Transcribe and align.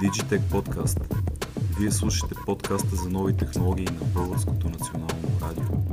Digitech 0.00 0.40
Podcast. 0.40 0.98
Вие 1.78 1.90
слушате 1.90 2.34
подкаста 2.46 2.96
за 2.96 3.08
нови 3.08 3.36
технологии 3.36 3.84
на 3.84 4.06
Българското 4.14 4.68
национално 4.68 5.38
радио. 5.42 5.89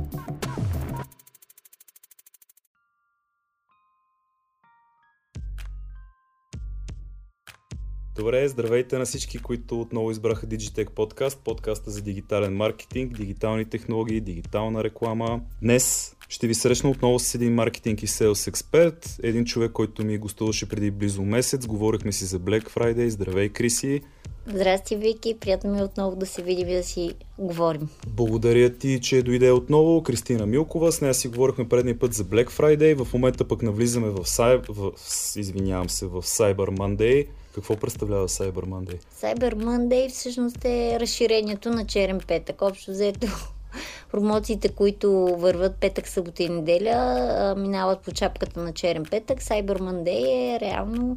Добре, 8.18 8.48
здравейте 8.48 8.98
на 8.98 9.04
всички, 9.04 9.38
които 9.38 9.80
отново 9.80 10.10
избраха 10.10 10.46
Digitech 10.46 10.90
Podcast, 10.90 11.38
подкаста 11.44 11.90
за 11.90 12.00
дигитален 12.00 12.56
маркетинг, 12.56 13.16
дигитални 13.16 13.64
технологии, 13.64 14.20
дигитална 14.20 14.84
реклама. 14.84 15.40
Днес 15.62 16.16
ще 16.28 16.46
ви 16.46 16.54
срещна 16.54 16.90
отново 16.90 17.18
с 17.18 17.34
един 17.34 17.54
маркетинг 17.54 18.02
и 18.02 18.06
селс 18.06 18.46
експерт, 18.46 19.16
един 19.22 19.44
човек, 19.44 19.72
който 19.72 20.04
ми 20.04 20.18
гостуваше 20.18 20.68
преди 20.68 20.90
близо 20.90 21.22
месец. 21.22 21.66
Говорихме 21.66 22.12
си 22.12 22.24
за 22.24 22.40
Black 22.40 22.70
Friday. 22.70 23.08
Здравей, 23.08 23.48
Криси! 23.48 24.00
Здрасти, 24.46 24.96
Вики. 24.96 25.36
Приятно 25.40 25.70
ми 25.70 25.78
е 25.78 25.82
отново 25.82 26.16
да 26.16 26.26
се 26.26 26.42
видим 26.42 26.68
и 26.68 26.74
да 26.74 26.82
си 26.82 27.14
говорим. 27.38 27.88
Благодаря 28.06 28.70
ти, 28.70 29.00
че 29.00 29.22
дойде 29.22 29.50
отново. 29.50 30.02
Кристина 30.02 30.46
Милкова. 30.46 30.92
С 30.92 31.00
нея 31.00 31.14
си 31.14 31.28
говорихме 31.28 31.68
предния 31.68 31.98
път 31.98 32.14
за 32.14 32.24
Black 32.24 32.50
Friday. 32.50 33.04
В 33.04 33.14
момента 33.14 33.48
пък 33.48 33.62
навлизаме 33.62 34.08
в, 34.08 34.26
сай... 34.26 34.60
в... 34.68 34.92
извинявам 35.36 35.90
се, 35.90 36.06
в 36.06 36.22
Cyber 36.22 36.54
Monday. 36.56 37.26
Какво 37.54 37.76
представлява 37.76 38.28
Cyber 38.28 38.64
Monday? 38.64 39.00
Cyber 39.20 39.54
Monday 39.54 40.10
всъщност 40.10 40.64
е 40.64 41.00
разширението 41.00 41.70
на 41.70 41.86
черен 41.86 42.20
петък. 42.26 42.62
Общо 42.62 42.90
взето 42.90 43.26
промоциите, 44.10 44.68
които 44.68 45.36
върват 45.38 45.76
петък, 45.76 46.08
събота 46.08 46.42
и 46.42 46.48
неделя, 46.48 47.54
минават 47.58 48.00
по 48.00 48.12
чапката 48.12 48.60
на 48.60 48.72
черен 48.72 49.04
петък. 49.10 49.40
Cyber 49.40 49.78
Monday 49.78 50.56
е 50.56 50.60
реално 50.60 51.16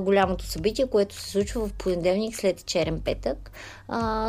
голямото 0.00 0.44
събитие, 0.44 0.86
което 0.86 1.14
се 1.14 1.30
случва 1.30 1.68
в 1.68 1.72
понеделник 1.72 2.36
след 2.36 2.66
черен 2.66 3.00
петък. 3.00 3.50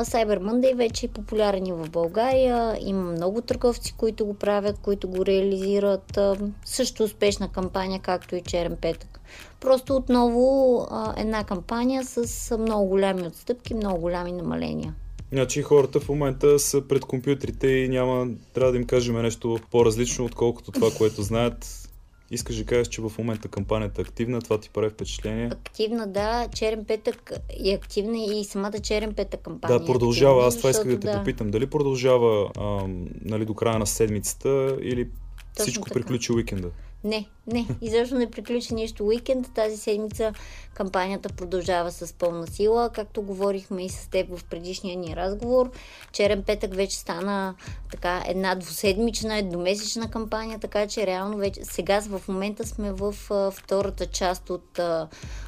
Cyber 0.03 0.39
Monday 0.39 0.75
вече 0.75 1.05
е 1.05 1.09
популярен 1.09 1.65
и 1.65 1.71
в 1.71 1.89
България. 1.89 2.77
Има 2.79 3.11
много 3.11 3.41
търговци, 3.41 3.93
които 3.97 4.25
го 4.25 4.33
правят, 4.33 4.79
които 4.81 5.09
го 5.09 5.25
реализират. 5.25 6.19
Също 6.65 7.03
успешна 7.03 7.51
кампания, 7.51 7.99
както 7.99 8.35
и 8.35 8.41
черен 8.41 8.77
петък. 8.81 9.12
Просто 9.59 9.95
отново 9.95 10.87
една 11.17 11.43
кампания 11.43 12.03
с 12.03 12.57
много 12.57 12.85
голями 12.85 13.27
отстъпки, 13.27 13.73
много 13.73 13.99
голями 13.99 14.31
намаления. 14.31 14.95
Значи 15.31 15.61
хората 15.61 15.99
в 15.99 16.09
момента 16.09 16.59
са 16.59 16.81
пред 16.87 17.05
компютрите 17.05 17.67
и 17.67 17.89
няма, 17.89 18.27
трябва 18.53 18.71
да 18.71 18.77
им 18.77 18.85
кажем 18.85 19.21
нещо 19.21 19.59
по-различно, 19.71 20.25
отколкото 20.25 20.71
това, 20.71 20.91
което 20.97 21.21
знаят. 21.21 21.89
Искаш 22.31 22.55
да 22.55 22.65
кажеш, 22.65 22.87
че 22.87 23.01
в 23.01 23.11
момента 23.17 23.47
кампанията 23.47 24.01
е 24.01 24.03
активна, 24.03 24.41
това 24.41 24.57
ти 24.59 24.69
прави 24.69 24.89
впечатление? 24.89 25.45
Активна, 25.45 26.07
да. 26.07 26.47
Черен 26.55 26.85
петък 26.85 27.31
е 27.65 27.73
активна 27.73 28.17
и 28.17 28.43
самата 28.43 28.79
черен 28.79 29.13
петък 29.13 29.41
кампания. 29.41 29.79
Да, 29.79 29.85
продължава. 29.85 30.43
Е 30.43 30.47
активна, 30.47 30.47
Аз 30.47 30.57
това 30.57 30.69
исках 30.69 30.87
да 30.87 30.99
те 30.99 31.07
да. 31.07 31.17
попитам. 31.17 31.51
Дали 31.51 31.67
продължава 31.67 32.49
ам, 32.57 33.07
нали, 33.21 33.45
до 33.45 33.53
края 33.53 33.79
на 33.79 33.87
седмицата 33.87 34.77
или 34.81 35.05
Точно 35.05 35.63
всичко 35.63 35.87
така. 35.87 35.93
приключи 35.93 36.33
уикенда? 36.33 36.69
Не, 37.03 37.29
не, 37.47 37.67
изобщо 37.81 38.15
не 38.15 38.31
приключи 38.31 38.73
нищо 38.73 39.05
уикенд. 39.05 39.53
Тази 39.55 39.77
седмица 39.77 40.33
кампанията 40.73 41.29
продължава 41.29 41.91
с 41.91 42.13
пълна 42.13 42.47
сила. 42.47 42.89
Както 42.93 43.21
говорихме 43.21 43.85
и 43.85 43.89
с 43.89 44.07
теб 44.07 44.37
в 44.37 44.45
предишния 44.45 44.97
ни 44.97 45.15
разговор, 45.15 45.71
черен 46.11 46.43
петък 46.43 46.75
вече 46.75 46.97
стана 46.97 47.55
така 47.91 48.23
една 48.27 48.55
двуседмична, 48.55 49.37
едномесечна 49.37 50.11
кампания, 50.11 50.59
така 50.59 50.87
че 50.87 51.07
реално 51.07 51.37
вече 51.37 51.59
сега 51.63 52.01
в 52.01 52.21
момента 52.27 52.67
сме 52.67 52.91
в 52.91 53.15
втората 53.51 54.05
част 54.05 54.49
от, 54.49 54.79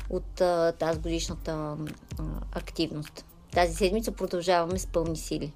от 0.10 0.42
тази 0.80 1.00
годишната 1.00 1.78
активност. 2.52 3.26
Тази 3.52 3.76
седмица 3.76 4.12
продължаваме 4.12 4.80
с 4.80 4.88
пълни 4.88 5.18
сили. 5.18 5.54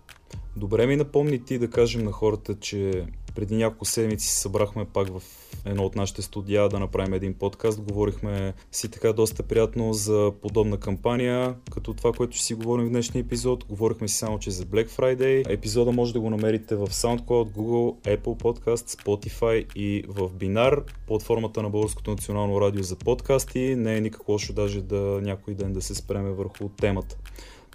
Добре 0.55 0.85
ми 0.85 0.95
напомни 0.95 1.45
ти 1.45 1.57
да 1.59 1.69
кажем 1.69 2.03
на 2.03 2.11
хората, 2.11 2.55
че 2.59 3.05
преди 3.39 3.55
няколко 3.55 3.85
седмици 3.85 4.27
се 4.27 4.41
събрахме 4.41 4.85
пак 4.85 5.07
в 5.07 5.21
едно 5.65 5.83
от 5.83 5.95
нашите 5.95 6.21
студия 6.21 6.69
да 6.69 6.79
направим 6.79 7.13
един 7.13 7.33
подкаст. 7.33 7.81
Говорихме 7.81 8.53
си 8.71 8.91
така 8.91 9.13
доста 9.13 9.43
приятно 9.43 9.93
за 9.93 10.31
подобна 10.41 10.77
кампания, 10.77 11.55
като 11.71 11.93
това, 11.93 12.11
което 12.11 12.35
ще 12.35 12.45
си 12.45 12.53
говорим 12.53 12.85
в 12.85 12.89
днешния 12.89 13.21
епизод. 13.21 13.63
Говорихме 13.63 14.07
си 14.07 14.15
само, 14.15 14.39
че 14.39 14.51
за 14.51 14.65
Black 14.65 14.89
Friday. 14.89 15.53
Епизода 15.53 15.91
може 15.91 16.13
да 16.13 16.19
го 16.19 16.29
намерите 16.29 16.75
в 16.75 16.87
SoundCloud, 16.87 17.51
Google, 17.51 18.17
Apple 18.17 18.41
Podcast, 18.41 19.03
Spotify 19.03 19.73
и 19.75 20.03
в 20.07 20.29
Binar, 20.29 20.83
платформата 21.07 21.61
на 21.61 21.69
Българското 21.69 22.11
национално 22.11 22.61
радио 22.61 22.83
за 22.83 22.95
подкасти. 22.95 23.75
Не 23.75 23.97
е 23.97 24.01
никак 24.01 24.29
лошо 24.29 24.53
даже 24.53 24.81
да 24.81 25.19
някой 25.23 25.53
ден 25.53 25.73
да 25.73 25.81
се 25.81 25.95
спреме 25.95 26.31
върху 26.31 26.69
темата. 26.69 27.17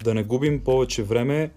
Да 0.03 0.13
не 0.13 0.23
губим 0.23 0.59
повече 0.59 1.03
време, 1.03 1.51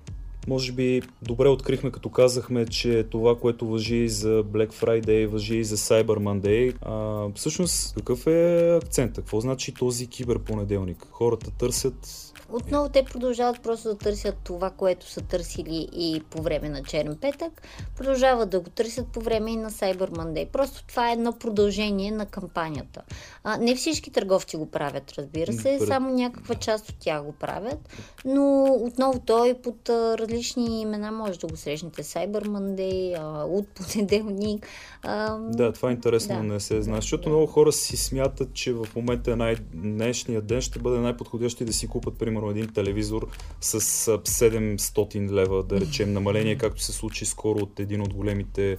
може 0.49 0.73
би 0.73 1.03
добре 1.23 1.49
открихме, 1.49 1.91
като 1.91 2.09
казахме, 2.09 2.67
че 2.67 3.05
това, 3.11 3.39
което 3.39 3.67
въжи 3.67 4.09
за 4.09 4.29
Black 4.29 4.73
Friday, 4.73 5.27
въжи 5.27 5.57
и 5.57 5.65
за 5.65 5.77
Cyber 5.77 6.05
Monday. 6.05 6.75
А, 6.83 7.29
всъщност, 7.35 7.95
какъв 7.95 8.27
е 8.27 8.77
акцентът? 8.83 9.25
Какво 9.25 9.41
значи 9.41 9.75
този 9.75 10.07
киберпонеделник? 10.07 11.07
Хората 11.11 11.51
търсят 11.51 12.29
отново 12.53 12.89
те 12.89 13.05
продължават 13.05 13.63
просто 13.63 13.89
да 13.89 13.99
търсят 13.99 14.37
това, 14.45 14.71
което 14.71 15.11
са 15.11 15.21
търсили 15.21 15.89
и 15.93 16.23
по 16.31 16.43
време 16.43 16.69
на 16.69 16.83
Черен 16.83 17.17
петък. 17.21 17.63
Продължават 17.97 18.51
да 18.51 18.61
го 18.61 18.71
търсят 18.71 19.07
по 19.07 19.21
време 19.21 19.51
и 19.51 19.57
на 19.57 19.71
Cyber 19.71 20.11
Monday. 20.11 20.49
Просто 20.49 20.85
това 20.87 21.11
е 21.11 21.13
едно 21.13 21.33
продължение 21.33 22.11
на 22.11 22.27
кампанията. 22.27 23.03
А, 23.45 23.57
не 23.57 23.75
всички 23.75 24.11
търговци 24.11 24.57
го 24.57 24.71
правят, 24.71 25.13
разбира 25.19 25.53
се, 25.53 25.79
само 25.87 26.15
някаква 26.15 26.55
част 26.55 26.89
от 26.89 26.97
тях 26.99 27.23
го 27.23 27.33
правят, 27.33 27.89
но 28.25 28.65
отново 28.65 29.19
той 29.27 29.55
под 29.55 29.89
а, 29.89 30.19
различни 30.19 30.38
имена 30.57 31.13
може 31.13 31.39
да 31.39 31.47
го 31.47 31.57
срещнете. 31.57 32.03
Cyber 32.03 32.45
Monday, 32.45 33.17
а, 33.21 33.45
от 33.45 33.69
понеделник. 33.75 34.67
А, 35.03 35.37
да, 35.39 35.73
това 35.73 35.89
е 35.89 35.93
интересно, 35.93 36.37
да. 36.37 36.43
не 36.43 36.61
се 36.61 36.83
знае, 36.83 37.01
защото 37.01 37.23
да. 37.23 37.29
много 37.31 37.47
хора 37.47 37.73
си 37.73 37.97
смятат, 37.97 38.55
че 38.55 38.73
в 38.73 38.87
момента 38.97 39.37
най- 39.37 39.57
днешния 39.75 40.41
ден 40.41 40.61
ще 40.61 40.79
бъде 40.79 40.99
най-подходящ 40.99 41.65
да 41.65 41.73
си 41.73 41.89
купат, 41.89 42.19
примерно 42.19 42.51
един 42.51 42.69
телевизор 42.73 43.29
с 43.61 43.81
700 43.81 45.31
лева, 45.31 45.63
да 45.63 45.81
речем, 45.81 46.13
намаление, 46.13 46.59
както 46.59 46.83
се 46.83 46.93
случи 46.93 47.27
скоро 47.27 47.59
от 47.59 47.81
един 47.81 48.01
от 48.03 48.15
големите 48.15 48.79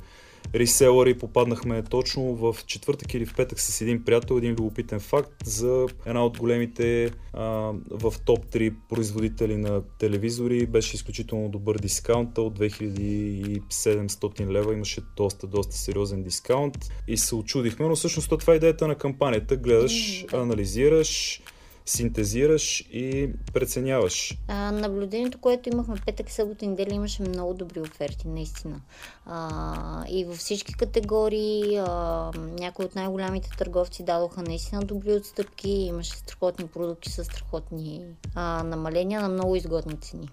реселъри. 0.55 1.17
Попаднахме 1.17 1.83
точно 1.83 2.35
в 2.35 2.55
четвъртък 2.65 3.13
или 3.13 3.25
в 3.25 3.35
петък 3.35 3.59
с 3.59 3.81
един 3.81 4.03
приятел, 4.03 4.35
един 4.35 4.51
любопитен 4.51 4.99
факт 4.99 5.45
за 5.45 5.85
една 6.05 6.25
от 6.25 6.37
големите 6.37 7.11
а, 7.33 7.43
в 7.91 8.13
топ 8.25 8.45
3 8.45 8.73
производители 8.89 9.57
на 9.57 9.81
телевизори. 9.99 10.65
Беше 10.65 10.95
изключително 10.95 11.49
добър 11.49 11.77
дискаунт 11.77 12.37
от 12.37 12.59
2700 12.59 14.51
лева. 14.51 14.73
Имаше 14.73 15.01
доста, 15.15 15.47
доста 15.47 15.75
сериозен 15.75 16.23
дискаунт 16.23 16.77
и 17.07 17.17
се 17.17 17.35
очудихме, 17.35 17.87
но 17.87 17.95
всъщност 17.95 18.29
това 18.39 18.53
е 18.53 18.55
идеята 18.55 18.87
на 18.87 18.95
кампанията. 18.95 19.57
Гледаш, 19.57 20.25
анализираш, 20.33 21.41
синтезираш 21.89 22.81
и 22.91 23.29
преценяваш? 23.53 24.37
А, 24.47 24.71
наблюдението, 24.71 25.37
което 25.37 25.69
имахме 25.69 25.95
петък, 26.05 26.31
събота 26.31 26.65
и 26.65 26.67
неделя, 26.67 26.93
имаше 26.95 27.21
много 27.21 27.53
добри 27.53 27.79
оферти, 27.79 28.27
наистина. 28.27 28.81
А, 29.25 30.05
и 30.09 30.25
във 30.25 30.37
всички 30.37 30.73
категории 30.73 31.77
а, 31.77 32.31
някои 32.59 32.85
от 32.85 32.95
най-голямите 32.95 33.49
търговци 33.57 34.03
дадоха 34.03 34.41
наистина 34.41 34.81
добри 34.81 35.13
отстъпки. 35.13 35.69
Имаше 35.69 36.11
страхотни 36.11 36.67
продукти 36.67 37.11
с 37.11 37.23
страхотни 37.23 38.05
а, 38.35 38.63
намаления 38.63 39.21
на 39.21 39.29
много 39.29 39.55
изгодни 39.55 39.97
цени. 39.97 40.29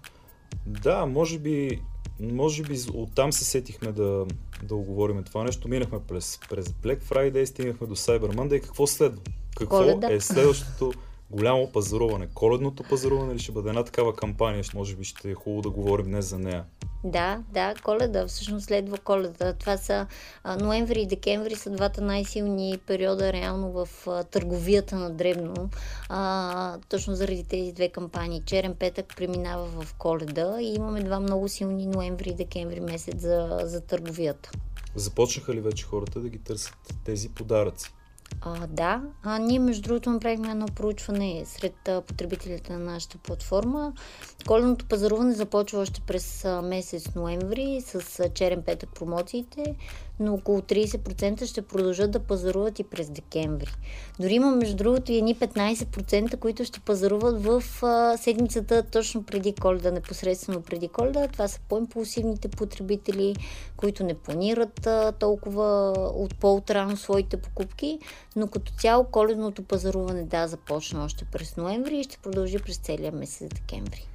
Да, 0.65 1.05
може 1.05 1.39
би 1.39 1.81
може 2.19 2.63
би 2.63 2.77
оттам 2.93 3.33
се 3.33 3.45
сетихме 3.45 3.91
да, 3.91 4.25
да 4.63 4.75
оговорим 4.75 5.23
това 5.23 5.43
нещо. 5.43 5.67
Минахме 5.67 5.99
през, 6.07 6.39
през 6.49 6.67
Black 6.67 7.03
Friday, 7.03 7.45
стигнахме 7.45 7.87
до 7.87 7.95
Cyber 7.95 8.35
Monday. 8.35 8.61
Какво 8.61 8.87
следва? 8.87 9.21
Какво 9.57 9.77
Коледа. 9.77 10.13
е 10.13 10.19
следващото 10.19 10.93
голямо 11.31 11.71
пазаруване. 11.71 12.27
Коледното 12.33 12.83
пазаруване 12.83 13.33
ли 13.33 13.39
ще 13.39 13.51
бъде 13.51 13.69
една 13.69 13.83
такава 13.83 14.15
кампания? 14.15 14.63
Може 14.75 14.95
би 14.95 15.03
ще 15.03 15.31
е 15.31 15.33
хубаво 15.33 15.61
да 15.61 15.69
говорим 15.69 16.05
днес 16.05 16.25
за 16.25 16.39
нея. 16.39 16.65
Да, 17.03 17.43
да, 17.53 17.73
коледа. 17.83 18.27
Всъщност 18.27 18.65
следва 18.65 18.97
коледа. 18.97 19.53
Това 19.53 19.77
са 19.77 20.07
а, 20.43 20.55
ноември 20.55 21.01
и 21.01 21.07
декември 21.07 21.55
са 21.55 21.69
двата 21.69 22.01
най-силни 22.01 22.79
периода 22.87 23.33
реално 23.33 23.71
в 23.71 23.89
а, 24.07 24.23
търговията 24.23 24.95
на 24.95 25.09
дребно. 25.09 25.69
А, 26.09 26.77
точно 26.89 27.15
заради 27.15 27.43
тези 27.43 27.71
две 27.71 27.89
кампании. 27.89 28.41
Черен 28.45 28.75
петък 28.75 29.13
преминава 29.17 29.65
в 29.65 29.93
коледа 29.93 30.57
и 30.61 30.73
имаме 30.73 31.03
два 31.03 31.19
много 31.19 31.47
силни 31.47 31.85
ноември 31.85 32.29
и 32.29 32.35
декември 32.35 32.79
месец 32.79 33.21
за, 33.21 33.59
за 33.63 33.81
търговията. 33.81 34.51
Започнаха 34.95 35.53
ли 35.53 35.61
вече 35.61 35.85
хората 35.85 36.19
да 36.19 36.29
ги 36.29 36.39
търсят 36.39 36.93
тези 37.05 37.29
подаръци? 37.29 37.93
А, 38.41 38.67
да, 38.67 39.01
а, 39.23 39.39
ние 39.39 39.59
между 39.59 39.81
другото 39.81 40.09
направихме 40.09 40.51
едно 40.51 40.65
проучване 40.65 41.43
сред 41.45 41.87
а, 41.87 42.01
потребителите 42.01 42.73
на 42.73 42.79
нашата 42.79 43.17
платформа. 43.17 43.93
Коленото 44.47 44.85
пазаруване 44.85 45.33
започва 45.33 45.79
още 45.79 46.01
през 46.01 46.45
а, 46.45 46.61
месец 46.61 47.15
ноември 47.15 47.81
с 47.85 48.19
а, 48.19 48.29
черен 48.29 48.63
петък 48.63 48.89
промоциите. 48.95 49.75
Но 50.19 50.33
около 50.33 50.59
30% 50.59 51.45
ще 51.45 51.61
продължат 51.61 52.11
да 52.11 52.19
пазаруват 52.19 52.79
и 52.79 52.83
през 52.83 53.09
декември. 53.09 53.71
Дори 54.19 54.33
има, 54.33 54.55
между 54.55 54.75
другото, 54.75 55.11
и 55.11 55.17
едни 55.17 55.35
15%, 55.35 56.37
които 56.37 56.65
ще 56.65 56.79
пазаруват 56.79 57.43
в 57.43 57.63
а, 57.83 58.17
седмицата 58.17 58.83
точно 58.91 59.23
преди 59.23 59.53
коледа, 59.53 59.91
непосредствено 59.91 60.61
преди 60.61 60.87
коледа. 60.87 61.27
Това 61.27 61.47
са 61.47 61.59
по-импулсивните 61.69 62.47
потребители, 62.47 63.35
които 63.77 64.03
не 64.03 64.13
планират 64.13 64.87
а, 64.87 65.11
толкова 65.11 65.91
от 66.15 66.35
по-утрано 66.35 66.97
своите 66.97 67.37
покупки, 67.37 67.99
но 68.35 68.47
като 68.47 68.71
цяло 68.79 69.03
коледното 69.03 69.63
пазаруване 69.63 70.23
да 70.23 70.47
започне 70.47 70.99
още 70.99 71.25
през 71.31 71.57
ноември 71.57 71.99
и 71.99 72.03
ще 72.03 72.17
продължи 72.17 72.59
през 72.59 72.77
целия 72.77 73.11
месец 73.11 73.49
декември. 73.53 74.07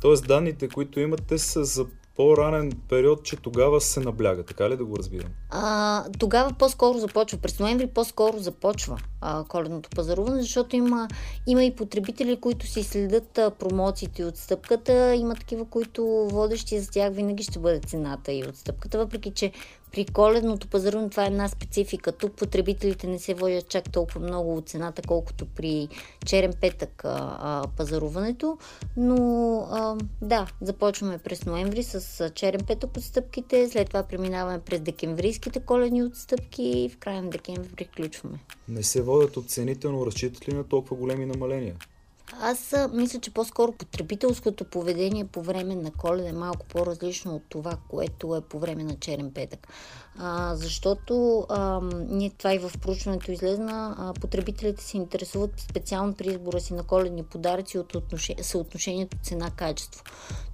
Тоест 0.00 0.26
данните, 0.26 0.68
които 0.68 1.00
имате 1.00 1.38
са 1.38 1.64
за 1.64 1.86
по-ранен 2.16 2.72
период, 2.88 3.24
че 3.24 3.36
тогава 3.36 3.80
се 3.80 4.00
набляга. 4.00 4.42
Така 4.42 4.70
ли 4.70 4.76
да 4.76 4.84
го 4.84 4.96
разбирам? 4.96 5.30
А, 5.50 6.04
тогава 6.18 6.52
по-скоро 6.58 6.98
започва. 6.98 7.38
През 7.38 7.58
ноември 7.58 7.86
по-скоро 7.86 8.38
започва 8.38 8.98
а, 9.20 9.44
коледното 9.44 9.90
пазаруване, 9.90 10.42
защото 10.42 10.76
има, 10.76 11.08
има 11.46 11.64
и 11.64 11.76
потребители, 11.76 12.40
които 12.40 12.66
си 12.66 12.82
следят 12.82 13.38
а, 13.38 13.50
промоциите 13.50 14.22
и 14.22 14.24
отстъпката. 14.24 15.14
Има 15.14 15.34
такива, 15.34 15.64
които 15.64 16.28
водещи 16.32 16.80
за 16.80 16.90
тях 16.90 17.14
винаги 17.14 17.42
ще 17.42 17.58
бъде 17.58 17.80
цената 17.80 18.32
и 18.32 18.44
отстъпката, 18.48 18.98
въпреки 18.98 19.30
че 19.30 19.52
при 19.94 20.04
коледното 20.04 20.68
пазаруване 20.68 21.10
това 21.10 21.24
е 21.24 21.26
една 21.26 21.48
специфика. 21.48 22.12
Тук 22.12 22.32
потребителите 22.32 23.06
не 23.06 23.18
се 23.18 23.34
водят 23.34 23.68
чак 23.68 23.92
толкова 23.92 24.20
много 24.20 24.56
от 24.56 24.68
цената, 24.68 25.02
колкото 25.02 25.46
при 25.46 25.88
черен 26.26 26.52
петък 26.60 27.04
а, 27.04 27.38
а, 27.40 27.68
пазаруването. 27.76 28.58
Но 28.96 29.58
а, 29.70 29.96
да, 30.22 30.46
започваме 30.60 31.18
през 31.18 31.46
ноември 31.46 31.82
с 31.82 32.30
черен 32.34 32.60
петък 32.66 32.96
отстъпките, 32.96 33.68
след 33.68 33.88
това 33.88 34.02
преминаваме 34.02 34.60
през 34.60 34.80
декемврийските 34.80 35.60
коледни 35.60 36.02
отстъпки 36.02 36.62
и 36.62 36.88
в 36.88 36.98
края 36.98 37.22
на 37.22 37.30
декември 37.30 37.70
приключваме. 37.76 38.38
Не 38.68 38.82
се 38.82 39.02
водят 39.02 39.36
от 39.36 39.50
цените, 39.50 39.88
но 39.88 40.06
разчитат 40.06 40.48
ли 40.48 40.54
на 40.54 40.64
толкова 40.64 40.96
големи 40.96 41.26
намаления? 41.26 41.74
Аз 42.40 42.74
мисля, 42.92 43.20
че 43.20 43.34
по-скоро 43.34 43.72
потребителското 43.72 44.64
поведение 44.64 45.24
по 45.24 45.42
време 45.42 45.74
на 45.74 45.90
коледа 45.90 46.28
е 46.28 46.32
малко 46.32 46.66
по-различно 46.66 47.34
от 47.34 47.42
това, 47.48 47.76
което 47.88 48.34
е 48.34 48.40
по 48.40 48.58
време 48.58 48.84
на 48.84 48.96
черен 48.96 49.30
петък. 49.34 49.68
А, 50.18 50.54
защото 50.56 51.46
а, 51.48 51.80
ние 52.08 52.30
това 52.30 52.54
и 52.54 52.58
в 52.58 52.72
проучването 52.82 53.32
излезна, 53.32 53.96
а, 53.98 54.12
потребителите 54.20 54.84
се 54.84 54.96
интересуват 54.96 55.60
специално 55.60 56.14
при 56.14 56.28
избора 56.28 56.60
си 56.60 56.74
на 56.74 56.82
коледни 56.82 57.22
подаръци 57.22 57.78
от 57.78 57.94
отношение, 57.94 58.44
съотношението 58.44 59.16
цена-качество. 59.22 60.04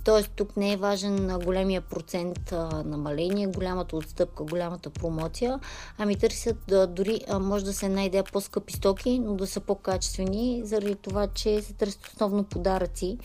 Тоест 0.04 0.30
тук 0.36 0.56
не 0.56 0.72
е 0.72 0.76
важен 0.76 1.38
големия 1.44 1.80
процент 1.80 2.52
а, 2.52 2.82
намаление, 2.82 3.46
голямата 3.46 3.96
отстъпка, 3.96 4.44
голямата 4.44 4.90
промоция, 4.90 5.60
ами 5.98 6.16
търсят 6.16 6.56
да, 6.68 6.86
дори 6.86 7.20
а, 7.28 7.38
може 7.38 7.64
да 7.64 7.72
се 7.72 7.88
найде 7.88 8.22
по-скъпи 8.32 8.72
стоки, 8.72 9.18
но 9.18 9.34
да 9.34 9.46
са 9.46 9.60
по-качествени, 9.60 10.62
заради 10.64 10.94
това, 10.94 11.26
че 11.26 11.62
се 11.70 11.76
търсят 11.76 12.06
основно 12.06 12.44
подаръци, 12.44 13.18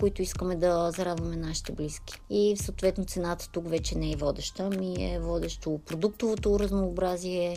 които 0.00 0.22
искаме 0.22 0.56
да 0.56 0.90
зарадваме 0.90 1.36
нашите 1.36 1.72
близки. 1.72 2.20
И 2.30 2.56
съответно 2.56 3.04
цената 3.04 3.48
тук 3.52 3.68
вече 3.68 3.98
не 3.98 4.12
е 4.12 4.16
водеща, 4.16 4.70
ми 4.70 4.94
е 4.98 5.20
водещо 5.20 5.80
продуктовото 5.86 6.58
разнообразие, 6.60 7.56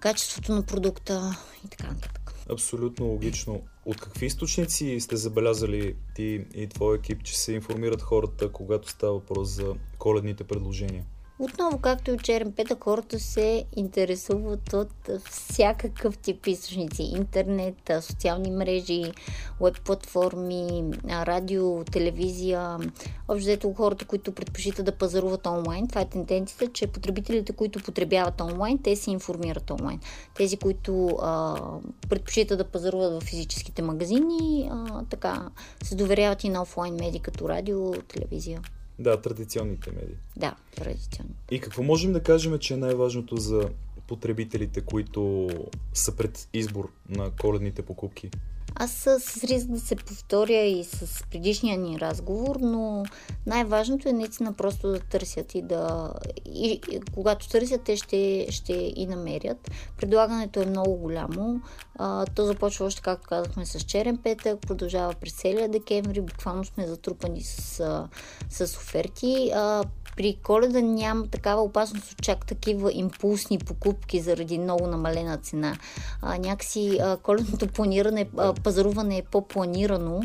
качеството 0.00 0.54
на 0.54 0.62
продукта 0.62 1.36
и 1.64 1.68
така 1.68 1.86
нататък. 1.86 2.34
Абсолютно 2.50 3.06
логично. 3.06 3.60
От 3.86 4.00
какви 4.00 4.26
източници 4.26 5.00
сте 5.00 5.16
забелязали 5.16 5.96
ти 6.14 6.46
и 6.54 6.66
твой 6.66 6.96
екип, 6.96 7.22
че 7.22 7.38
се 7.38 7.52
информират 7.52 8.02
хората, 8.02 8.52
когато 8.52 8.90
става 8.90 9.12
въпрос 9.12 9.48
за 9.48 9.74
коледните 9.98 10.44
предложения? 10.44 11.04
Отново, 11.38 11.78
както 11.78 12.10
и 12.10 12.14
от 12.14 12.22
черен 12.22 12.52
петък, 12.52 12.84
хората 12.84 13.18
се 13.18 13.64
интересуват 13.76 14.72
от 14.72 15.10
всякакъв 15.30 16.18
тип 16.18 16.46
източници. 16.46 17.02
Интернет, 17.02 17.90
социални 18.00 18.50
мрежи, 18.50 19.12
веб 19.60 19.80
платформи, 19.84 20.84
радио, 21.08 21.84
телевизия. 21.84 22.78
Общо 23.28 23.72
хората, 23.76 24.04
които 24.04 24.32
предпочитат 24.32 24.86
да 24.86 24.92
пазаруват 24.92 25.46
онлайн, 25.46 25.88
това 25.88 26.00
е 26.00 26.08
тенденцията, 26.08 26.72
че 26.72 26.86
потребителите, 26.86 27.52
които 27.52 27.82
потребяват 27.82 28.40
онлайн, 28.40 28.78
те 28.78 28.96
се 28.96 29.10
информират 29.10 29.70
онлайн. 29.70 30.00
Тези, 30.34 30.56
които 30.56 31.06
а, 31.22 31.56
предпочитат 32.08 32.58
да 32.58 32.64
пазаруват 32.64 33.22
в 33.22 33.26
физическите 33.26 33.82
магазини, 33.82 34.70
а, 34.72 35.04
така 35.10 35.50
се 35.82 35.94
доверяват 35.96 36.44
и 36.44 36.48
на 36.48 36.62
офлайн 36.62 36.94
медии, 36.94 37.20
като 37.20 37.48
радио, 37.48 37.92
телевизия. 37.92 38.60
Да, 38.98 39.20
традиционните 39.20 39.90
медии. 39.90 40.16
Да, 40.36 40.56
традиционни. 40.76 41.34
И 41.50 41.60
какво 41.60 41.82
можем 41.82 42.12
да 42.12 42.22
кажем, 42.22 42.58
че 42.58 42.74
е 42.74 42.76
най-важното 42.76 43.36
за 43.36 43.70
потребителите, 44.06 44.80
които 44.80 45.48
са 45.94 46.16
пред 46.16 46.48
избор 46.52 46.92
на 47.08 47.30
коледните 47.30 47.82
покупки? 47.82 48.30
Аз 48.76 48.90
с 48.90 49.44
риск 49.44 49.66
да 49.66 49.80
се 49.80 49.96
повторя 49.96 50.60
и 50.60 50.84
с 50.84 51.24
предишния 51.30 51.78
ни 51.78 52.00
разговор, 52.00 52.56
но 52.60 53.04
най-важното 53.46 54.08
е 54.08 54.12
наистина 54.12 54.52
просто 54.52 54.88
да 54.88 55.00
търсят 55.00 55.54
и 55.54 55.62
да... 55.62 56.12
И, 56.46 56.80
и 56.90 57.00
когато 57.14 57.48
търсят, 57.48 57.82
те 57.82 57.96
ще, 57.96 58.46
ще 58.50 58.92
и 58.96 59.06
намерят. 59.06 59.70
Предлагането 59.96 60.62
е 60.62 60.66
много 60.66 60.94
голямо. 60.94 61.60
А, 61.98 62.26
то 62.26 62.44
започва 62.44 62.86
още, 62.86 63.02
както 63.02 63.28
казахме, 63.28 63.66
с 63.66 63.80
черен 63.80 64.16
петък, 64.16 64.60
продължава 64.60 65.14
през 65.20 65.32
целия 65.32 65.68
декември. 65.68 66.20
Буквално 66.20 66.64
сме 66.64 66.86
затрупани 66.86 67.42
с, 67.42 68.08
с 68.50 68.76
оферти. 68.76 69.50
А, 69.54 69.84
при 70.16 70.36
коледа 70.42 70.80
няма 70.80 71.26
такава 71.26 71.62
опасност 71.62 72.12
от 72.12 72.22
чак 72.22 72.46
такива 72.46 72.92
импулсни 72.92 73.58
покупки 73.58 74.20
заради 74.20 74.58
много 74.58 74.86
намалена 74.86 75.36
цена. 75.36 75.76
А, 76.22 76.38
някакси 76.38 76.98
а, 77.02 77.16
коледното 77.16 77.66
планиране, 77.66 78.28
а, 78.36 78.54
пазаруване 78.64 79.18
е 79.18 79.22
по-планирано, 79.22 80.20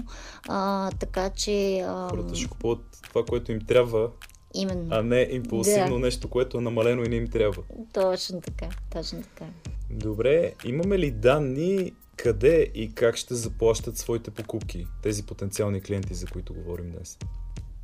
а, 0.48 0.92
така 0.92 1.30
че... 1.30 1.80
А... 1.80 2.10
Хората 2.10 2.36
ще 2.36 2.50
купуват 2.50 2.80
това, 3.10 3.26
което 3.26 3.52
им 3.52 3.60
трябва, 3.66 4.10
Именно. 4.54 4.88
А 4.92 5.04
не 5.04 5.28
импулсивно 5.32 5.94
да. 5.94 6.00
нещо, 6.00 6.30
което 6.30 6.58
е 6.58 6.62
намалено 6.62 7.04
и 7.04 7.10
не 7.10 7.16
им 7.16 7.28
трябва. 7.28 7.64
Точно 7.94 8.42
така, 8.42 8.70
точно 8.90 9.22
така. 9.22 9.46
Добре, 9.90 10.54
имаме 10.66 11.00
ли 11.00 11.12
данни 11.12 11.92
къде 12.16 12.72
и 12.76 12.96
как 12.96 13.16
ще 13.16 13.36
заплащат 13.36 13.98
своите 13.98 14.32
покупки 14.32 14.88
тези 15.04 15.26
потенциални 15.26 15.82
клиенти, 15.82 16.14
за 16.14 16.28
които 16.28 16.54
говорим 16.54 16.92
днес? 16.92 17.18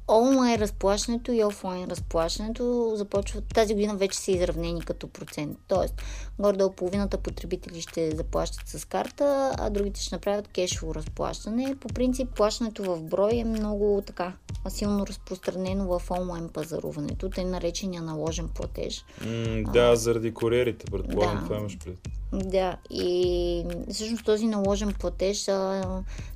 Онлайн 0.07 0.60
разплащането 0.60 1.31
и 1.31 1.44
офлайн 1.44 1.90
разплащането 1.90 2.94
започват 2.96 3.44
тази 3.54 3.74
година 3.74 3.96
вече 3.96 4.19
са 4.19 4.31
изравнени 4.31 4.81
като 4.81 5.07
процент. 5.07 5.57
Тоест, 5.68 5.94
горе-долу 6.40 6.72
половината 6.72 7.18
потребители 7.18 7.81
ще 7.81 8.16
заплащат 8.16 8.68
с 8.68 8.86
карта, 8.86 9.56
а 9.57 9.69
другите 9.69 10.02
ще 10.02 10.16
направят 10.16 10.48
кешово 10.48 10.96
разплащане. 10.96 11.75
По 11.79 11.88
принцип, 11.88 12.29
плащането 12.36 12.84
в 12.84 13.03
брой 13.03 13.36
е 13.36 13.46
много 13.46 14.03
така 14.08 14.34
силно 14.70 15.08
разпространено 15.08 16.00
в 16.00 16.12
онлайн 16.12 16.50
пазаруването, 16.50 17.29
тъй 17.29 17.46
наречения 17.46 18.01
наложен 18.01 18.48
платеж. 18.48 19.06
Mm, 19.22 19.72
да, 19.72 19.79
а, 19.91 19.96
заради 19.96 20.34
куриерите, 20.34 20.86
предполагам, 20.91 21.38
да, 21.38 21.44
това 21.44 21.58
имаш 21.58 21.77
пред. 21.79 21.98
Да, 22.34 22.77
и 22.89 23.65
всъщност 23.91 24.25
този 24.25 24.48
наложен 24.48 24.94
платеж, 25.00 25.48
а, 25.48 25.84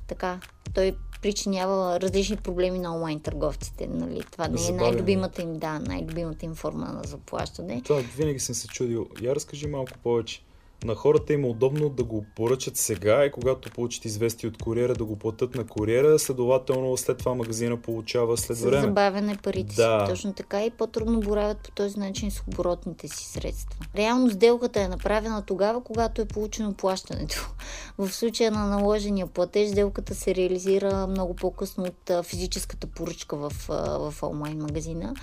така, 0.06 0.40
той 0.74 0.96
причинява 1.22 2.00
различни 2.00 2.36
проблеми 2.36 2.78
на 2.78 2.94
онлайн 2.94 3.20
търговците. 3.20 3.86
Нали? 3.86 4.20
Това 4.30 4.48
не 4.48 4.68
е 4.68 4.72
най-любимата 4.72 5.42
им, 5.42 5.58
да, 5.58 5.78
най-любимата 5.78 6.46
им 6.46 6.54
форма 6.54 6.86
на 6.86 7.02
заплащане. 7.04 7.82
Това 7.82 8.02
винаги 8.16 8.40
съм 8.40 8.54
се 8.54 8.68
чудил. 8.68 9.06
Я 9.22 9.34
разкажи 9.34 9.66
малко 9.66 9.92
повече 10.02 10.42
на 10.84 10.94
хората 10.94 11.32
им 11.32 11.44
е 11.44 11.48
удобно 11.48 11.88
да 11.88 12.04
го 12.04 12.24
поръчат 12.36 12.76
сега 12.76 13.24
и 13.24 13.30
когато 13.30 13.70
получат 13.70 14.04
известие 14.04 14.48
от 14.48 14.58
куриера 14.58 14.94
да 14.94 15.04
го 15.04 15.16
платят 15.16 15.54
на 15.54 15.66
куриера, 15.66 16.18
следователно 16.18 16.96
след 16.96 17.18
това 17.18 17.34
магазина 17.34 17.76
получава 17.76 18.36
след 18.36 18.56
с 18.56 18.62
време. 18.62 18.82
забавяне 18.82 19.36
парите 19.36 19.74
да. 19.74 20.04
си, 20.06 20.12
точно 20.12 20.32
така 20.32 20.64
и 20.64 20.70
по-трудно 20.70 21.20
боравят 21.20 21.58
по 21.58 21.70
този 21.70 21.98
начин 21.98 22.30
с 22.30 22.42
оборотните 22.48 23.08
си 23.08 23.24
средства. 23.24 23.86
Реално 23.96 24.30
сделката 24.30 24.80
е 24.80 24.88
направена 24.88 25.42
тогава, 25.42 25.84
когато 25.84 26.22
е 26.22 26.24
получено 26.24 26.74
плащането. 26.74 27.52
В 27.98 28.12
случая 28.12 28.50
на 28.50 28.66
наложения 28.66 29.26
платеж, 29.26 29.70
сделката 29.70 30.14
се 30.14 30.34
реализира 30.34 31.06
много 31.06 31.34
по-късно 31.34 31.84
от 31.84 32.26
физическата 32.26 32.86
поръчка 32.86 33.36
в, 33.36 33.52
в 33.68 34.14
онлайн 34.22 34.58
магазина 34.58 35.14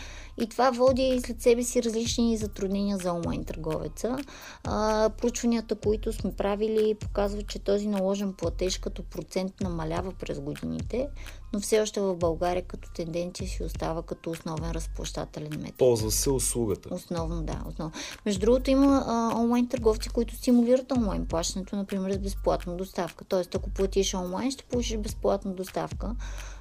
и 0.41 0.47
това 0.47 0.71
води 0.71 1.21
след 1.25 1.41
себе 1.41 1.63
си 1.63 1.83
различни 1.83 2.37
затруднения 2.37 2.97
за 2.97 3.13
онлайн 3.13 3.45
търговеца. 3.45 4.17
А, 4.63 5.09
проучванията, 5.47 5.75
които 5.75 6.13
сме 6.13 6.33
правили, 6.33 6.95
показват, 6.99 7.47
че 7.47 7.59
този 7.59 7.87
наложен 7.87 8.33
платеж 8.33 8.77
като 8.77 9.03
процент 9.03 9.61
намалява 9.61 10.13
през 10.19 10.39
годините. 10.39 11.07
Но 11.53 11.59
все 11.59 11.81
още 11.81 11.99
в 11.99 12.15
България 12.15 12.63
като 12.63 12.89
тенденция 12.93 13.47
си 13.47 13.63
остава 13.63 14.01
като 14.01 14.29
основен 14.29 14.71
разплащателен 14.71 15.49
метод. 15.49 15.73
Ползва 15.77 16.11
се 16.11 16.29
услугата. 16.29 16.93
Основно, 16.93 17.43
да. 17.43 17.63
Основно. 17.67 17.93
Между 18.25 18.39
другото 18.39 18.71
има 18.71 19.03
а, 19.07 19.39
онлайн 19.39 19.67
търговци, 19.67 20.09
които 20.09 20.35
стимулират 20.35 20.91
онлайн 20.91 21.25
плащането, 21.25 21.75
например 21.75 22.13
с 22.13 22.19
безплатна 22.19 22.75
доставка. 22.75 23.25
Тоест, 23.25 23.55
ако 23.55 23.69
платиш 23.69 24.13
онлайн, 24.13 24.51
ще 24.51 24.63
получиш 24.63 24.97
безплатна 24.97 25.53
доставка 25.53 26.15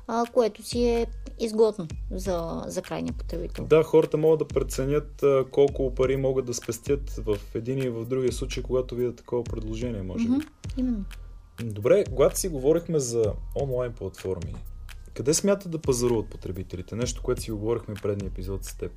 а, 0.09 0.25
което 0.33 0.63
си 0.63 0.85
е 0.85 1.07
изгодно 1.41 1.89
за, 2.11 2.65
за 2.67 2.83
крайния 2.83 3.13
потребител. 3.13 3.65
Да, 3.65 3.83
хората 3.83 4.17
могат 4.17 4.39
да 4.39 4.49
преценят 4.49 5.23
а, 5.23 5.45
колко 5.51 5.95
пари 5.95 6.17
могат 6.17 6.45
да 6.45 6.55
спестят 6.55 7.11
в 7.11 7.39
един 7.55 7.83
и 7.83 7.89
в 7.89 8.05
другия 8.05 8.33
случай, 8.33 8.63
когато 8.63 8.95
видят 8.95 9.17
такова 9.17 9.45
предложение, 9.45 10.03
може 10.03 10.25
би. 10.25 10.31
Mm-hmm, 10.31 10.49
именно. 10.77 11.05
Добре, 11.65 12.05
когато 12.05 12.39
си 12.39 12.49
говорихме 12.49 12.99
за 12.99 13.33
онлайн 13.63 13.93
платформи, 13.93 14.55
къде 15.17 15.35
смятат 15.35 15.71
да 15.71 15.79
пазаруват 15.79 16.29
потребителите? 16.29 16.97
Нещо, 16.97 17.23
което 17.23 17.43
си 17.43 17.51
говорихме 17.51 17.95
предния 17.95 18.29
епизод 18.29 18.65
с 18.65 18.75
теб. 18.75 18.93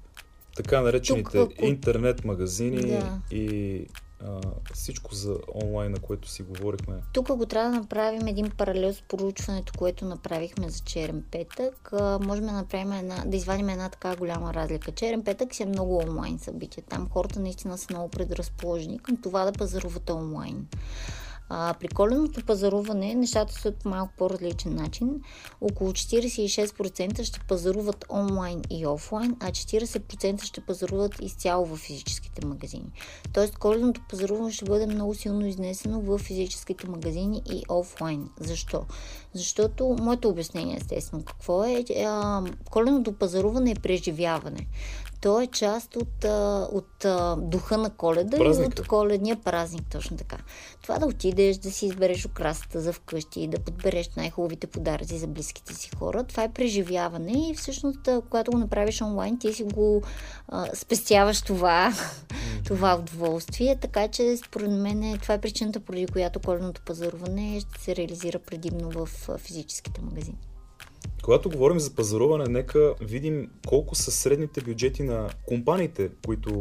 Така 0.55 0.81
наречените 0.81 1.37
Тук, 1.39 1.51
интернет 1.61 2.25
магазини 2.25 2.81
да. 2.81 3.21
и 3.31 3.85
а, 4.25 4.41
всичко 4.73 5.15
за 5.15 5.37
онлайн, 5.63 5.91
на 5.91 5.99
което 5.99 6.29
си 6.29 6.43
говорихме. 6.43 6.95
Тук 7.13 7.27
го 7.35 7.45
трябва 7.45 7.71
да 7.71 7.77
направим 7.77 8.27
един 8.27 8.49
паралел 8.49 8.93
с 8.93 9.01
поручването, 9.01 9.73
което 9.77 10.05
направихме 10.05 10.69
за 10.69 10.79
черен 10.79 11.23
петък. 11.31 11.89
А, 11.93 12.19
можем 12.19 12.45
да 12.45 12.51
направим 12.51 12.91
една, 12.91 13.23
да 13.25 13.37
извадим 13.37 13.69
една 13.69 13.89
така 13.89 14.15
голяма 14.15 14.53
разлика. 14.53 14.91
Черен 14.91 15.23
петък 15.23 15.55
си 15.55 15.63
е 15.63 15.65
много 15.65 15.97
онлайн 15.97 16.39
събитие. 16.39 16.83
Там 16.89 17.09
хората 17.09 17.39
наистина 17.39 17.77
са 17.77 17.87
много 17.89 18.09
предразположени 18.09 18.99
към 18.99 19.17
това 19.17 19.45
да 19.45 19.51
пазаруват 19.51 20.09
онлайн. 20.09 20.67
А, 21.49 21.73
при 21.79 21.87
коленото 21.87 22.45
пазаруване 22.45 23.15
нещата 23.15 23.53
са 23.53 23.71
по 23.71 23.89
малко 23.89 24.13
по-различен 24.17 24.75
начин. 24.75 25.21
Около 25.61 25.91
46% 25.91 27.23
ще 27.23 27.39
пазаруват 27.39 28.05
онлайн 28.09 28.61
и 28.69 28.87
офлайн, 28.87 29.35
а 29.39 29.51
40% 29.51 30.43
ще 30.43 30.61
пазаруват 30.61 31.21
изцяло 31.21 31.65
в 31.65 31.77
физическите 31.77 32.45
магазини. 32.45 32.91
Тоест 33.33 33.57
коленото 33.57 34.01
пазаруване 34.09 34.51
ще 34.51 34.65
бъде 34.65 34.85
много 34.85 35.15
силно 35.15 35.45
изнесено 35.45 36.01
в 36.01 36.17
физическите 36.17 36.89
магазини 36.89 37.41
и 37.51 37.63
офлайн. 37.69 38.29
Защо? 38.39 38.85
Защото 39.33 39.95
моето 39.99 40.29
обяснение 40.29 40.77
естествено 40.77 41.23
какво 41.23 41.63
е, 41.63 41.85
а, 42.05 42.43
коленото 42.71 43.13
пазаруване 43.13 43.71
е 43.71 43.75
преживяване. 43.75 44.67
То 45.21 45.41
е 45.41 45.47
част 45.47 45.95
от, 45.95 46.25
от, 46.71 47.05
духа 47.49 47.77
на 47.77 47.89
коледа 47.89 48.37
Празника. 48.37 48.73
и 48.77 48.81
от 48.81 48.87
коледния 48.87 49.35
празник, 49.35 49.83
точно 49.91 50.17
така. 50.17 50.37
Това 50.81 50.99
да 50.99 51.05
отидеш, 51.05 51.57
да 51.57 51.71
си 51.71 51.85
избереш 51.85 52.25
украсата 52.25 52.81
за 52.81 52.93
вкъщи, 52.93 53.47
да 53.47 53.59
подбереш 53.59 54.09
най-хубавите 54.17 54.67
подаръци 54.67 55.17
за 55.17 55.27
близките 55.27 55.73
си 55.73 55.89
хора, 55.99 56.23
това 56.23 56.43
е 56.43 56.53
преживяване 56.53 57.49
и 57.49 57.55
всъщност, 57.55 58.09
когато 58.29 58.51
го 58.51 58.57
направиш 58.57 59.01
онлайн, 59.01 59.39
ти 59.39 59.53
си 59.53 59.63
го 59.63 60.01
а, 60.47 60.75
спестяваш 60.75 61.41
това, 61.41 61.93
това 62.65 62.95
удоволствие, 62.95 63.75
така 63.75 64.07
че 64.07 64.37
според 64.37 64.71
мен 64.71 65.19
това 65.21 65.33
е 65.33 65.41
причината, 65.41 65.79
поради 65.79 66.07
която 66.07 66.39
коледното 66.39 66.81
пазаруване 66.81 67.59
ще 67.59 67.81
се 67.81 67.95
реализира 67.95 68.39
предимно 68.39 68.91
в 68.91 69.09
физическите 69.37 70.01
магазини. 70.01 70.48
Когато 71.23 71.49
говорим 71.49 71.79
за 71.79 71.95
пазаруване, 71.95 72.45
нека 72.49 72.93
видим 73.01 73.49
колко 73.67 73.95
са 73.95 74.11
средните 74.11 74.61
бюджети 74.61 75.03
на 75.03 75.29
компаниите, 75.45 76.09
които 76.25 76.51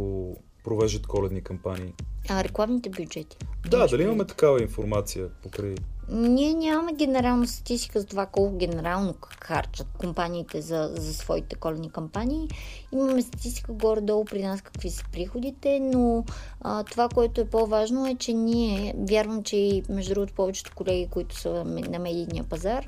провеждат 0.65 1.07
коледни 1.07 1.43
кампании. 1.43 1.93
А, 2.29 2.45
рекламните 2.45 2.91
бюджети. 2.91 3.37
Да, 3.71 3.87
дали 3.87 4.03
имаме 4.03 4.25
такава 4.25 4.62
информация 4.62 5.29
покрай 5.43 5.75
ние 6.11 6.55
нямаме 6.55 6.93
генерална 6.93 7.47
статистика 7.47 8.00
за 8.00 8.07
това 8.07 8.27
колко 8.27 8.57
генерално 8.57 9.15
харчат 9.45 9.87
компаниите 9.99 10.61
за, 10.61 10.91
за 10.95 11.15
своите 11.15 11.57
коледни 11.57 11.91
кампании. 11.91 12.49
Имаме 12.93 13.23
статистика 13.23 13.73
горе-долу 13.73 14.25
при 14.25 14.43
нас 14.43 14.62
какви 14.62 14.91
са 14.91 15.05
приходите, 15.12 15.81
но 15.81 16.25
а, 16.61 16.85
това, 16.85 17.09
което 17.09 17.41
е 17.41 17.45
по-важно 17.45 18.07
е, 18.07 18.15
че 18.15 18.33
ние, 18.33 18.95
вярвам, 18.99 19.43
че 19.43 19.57
и 19.57 19.83
между 19.88 20.15
другото 20.15 20.35
повечето 20.35 20.73
колеги, 20.75 21.09
които 21.11 21.37
са 21.37 21.65
на 21.65 21.99
медийния 21.99 22.45
пазар, 22.45 22.87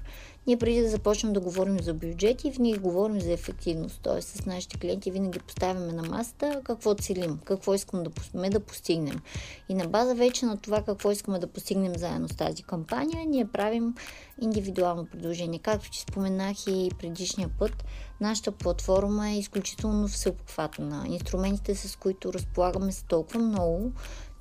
ние 0.50 0.58
преди 0.58 0.80
да 0.80 0.88
започнем 0.88 1.32
да 1.32 1.40
говорим 1.40 1.80
за 1.80 1.94
бюджети, 1.94 2.50
винаги 2.50 2.78
говорим 2.78 3.20
за 3.20 3.32
ефективност. 3.32 4.00
Т.е. 4.02 4.22
с 4.22 4.46
нашите 4.46 4.78
клиенти 4.78 5.10
винаги 5.10 5.38
поставяме 5.38 5.92
на 5.92 6.02
масата 6.02 6.60
какво 6.64 6.94
целим, 6.94 7.38
какво 7.44 7.74
искаме 7.74 8.02
да, 8.34 8.50
да 8.50 8.60
постигнем. 8.60 9.20
И 9.68 9.74
на 9.74 9.86
база 9.86 10.14
вече 10.14 10.46
на 10.46 10.56
това 10.56 10.82
какво 10.82 11.10
искаме 11.10 11.38
да 11.38 11.46
постигнем 11.46 11.96
заедно 11.96 12.28
с 12.28 12.36
тази 12.36 12.62
кампания, 12.62 13.26
ние 13.26 13.44
правим 13.44 13.94
индивидуално 14.40 15.06
предложение. 15.06 15.58
Както 15.58 15.90
ти 15.90 15.98
споменах 15.98 16.66
и 16.66 16.90
предишния 16.98 17.48
път, 17.58 17.84
нашата 18.20 18.52
платформа 18.52 19.30
е 19.30 19.38
изключително 19.38 20.08
всеобхватна. 20.08 21.04
Инструментите, 21.08 21.74
с 21.74 21.96
които 21.96 22.32
разполагаме, 22.32 22.92
са 22.92 23.04
толкова 23.06 23.40
много, 23.40 23.92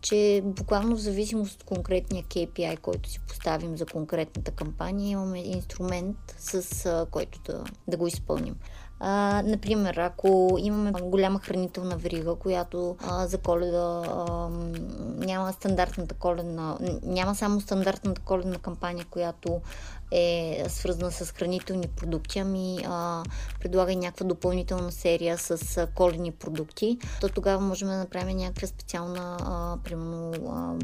че 0.01 0.41
буквално 0.45 0.95
в 0.95 0.99
зависимост 0.99 1.53
от 1.53 1.63
конкретния 1.63 2.23
KPI, 2.23 2.79
който 2.79 3.09
си 3.09 3.19
поставим 3.27 3.77
за 3.77 3.85
конкретната 3.85 4.51
кампания, 4.51 5.09
имаме 5.09 5.39
инструмент, 5.39 6.17
с 6.37 7.05
който 7.11 7.39
да, 7.45 7.63
да 7.87 7.97
го 7.97 8.07
изпълним. 8.07 8.55
А, 8.99 9.41
например, 9.45 9.97
ако 9.97 10.57
имаме 10.59 10.91
голяма 10.91 11.39
хранителна 11.39 11.97
верига, 11.97 12.35
която 12.35 12.97
а, 13.07 13.27
за 13.27 13.37
коледа 13.37 14.03
а, 14.07 14.49
няма 15.25 15.53
стандартната 15.53 16.15
коледна, 16.15 16.77
няма 17.03 17.35
само 17.35 17.61
стандартната 17.61 18.21
коледна 18.21 18.57
кампания, 18.57 19.05
която 19.09 19.61
е 20.11 20.65
свързана 20.69 21.11
с 21.11 21.31
хранителни 21.31 21.87
продукти, 21.87 22.39
ами 22.39 22.77
а, 22.85 23.23
предлага 23.61 23.91
и 23.91 23.95
някаква 23.95 24.25
допълнителна 24.25 24.91
серия 24.91 25.37
с 25.37 25.77
а, 25.77 25.87
коледни 25.87 26.31
продукти, 26.31 26.97
то 27.21 27.29
тогава 27.29 27.61
можем 27.61 27.87
да 27.87 27.97
направим 27.97 28.37
някаква 28.37 28.67
специална, 28.67 29.37
а, 29.41 29.77
примерно, 29.83 30.31
а, 30.49 30.75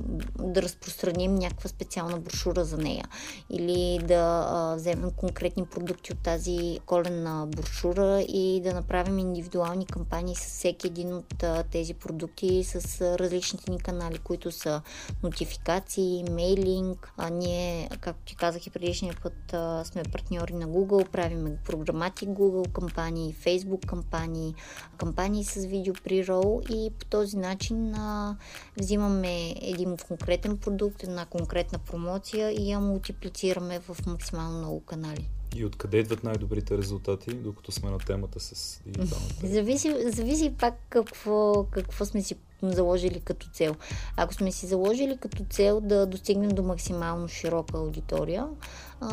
да 0.43 0.61
разпространим 0.61 1.35
някаква 1.35 1.69
специална 1.69 2.17
брошура 2.17 2.65
за 2.65 2.77
нея 2.77 3.05
или 3.49 3.99
да 4.03 4.47
а, 4.49 4.75
вземем 4.75 5.11
конкретни 5.11 5.65
продукти 5.65 6.13
от 6.13 6.19
тази 6.19 6.79
коледна 6.85 7.45
брошура 7.45 8.21
и 8.21 8.61
да 8.63 8.73
направим 8.73 9.19
индивидуални 9.19 9.85
кампании 9.85 10.35
с 10.35 10.45
всеки 10.45 10.87
един 10.87 11.13
от 11.13 11.43
а, 11.43 11.63
тези 11.63 11.93
продукти 11.93 12.63
с 12.63 13.01
а, 13.01 13.19
различните 13.19 13.71
ни 13.71 13.79
канали, 13.79 14.17
които 14.17 14.51
са 14.51 14.81
нотификации, 15.23 16.23
мейлинг. 16.31 17.13
А 17.17 17.29
ние, 17.29 17.89
както 18.01 18.21
ти 18.25 18.35
казах 18.35 18.67
и 18.67 18.69
предишния 18.69 19.14
път 19.21 19.53
а, 19.53 19.85
сме 19.85 20.03
партньори 20.03 20.53
на 20.53 20.67
Google, 20.67 21.09
правиме 21.09 21.57
програмати 21.65 22.27
Google 22.27 22.71
кампании, 22.71 23.35
Facebook 23.43 23.85
кампании, 23.85 24.55
кампании 24.97 25.43
с 25.43 25.65
видео 25.65 25.93
при 26.03 26.27
рол 26.27 26.61
и 26.69 26.91
по 26.99 27.05
този 27.05 27.37
начин 27.37 27.95
а, 27.95 28.37
взимаме 28.77 29.55
един 29.61 29.97
конкретен 29.97 30.57
продукт, 30.57 31.03
една 31.03 31.25
конкретна 31.25 31.79
промоция 31.79 32.51
и 32.51 32.71
я 32.71 32.79
мултиплицираме 32.79 33.79
в 33.79 33.97
максимално 34.07 34.57
много 34.57 34.79
канали. 34.79 35.29
И 35.55 35.65
откъде 35.65 35.97
идват 35.97 36.23
най-добрите 36.23 36.77
резултати, 36.77 37.33
докато 37.33 37.71
сме 37.71 37.89
на 37.89 37.97
темата 37.97 38.39
с 38.39 38.81
дигиталната? 38.85 39.47
зависи, 39.47 39.95
зависи 40.05 40.55
пак 40.59 40.73
какво, 40.89 41.65
какво 41.71 42.05
сме 42.05 42.21
си 42.21 42.35
заложили 42.61 43.19
като 43.19 43.47
цел. 43.49 43.75
Ако 44.17 44.33
сме 44.33 44.51
си 44.51 44.65
заложили 44.65 45.17
като 45.17 45.45
цел 45.49 45.81
да 45.81 46.05
достигнем 46.05 46.49
до 46.49 46.63
максимално 46.63 47.27
широка 47.27 47.77
аудитория, 47.77 48.47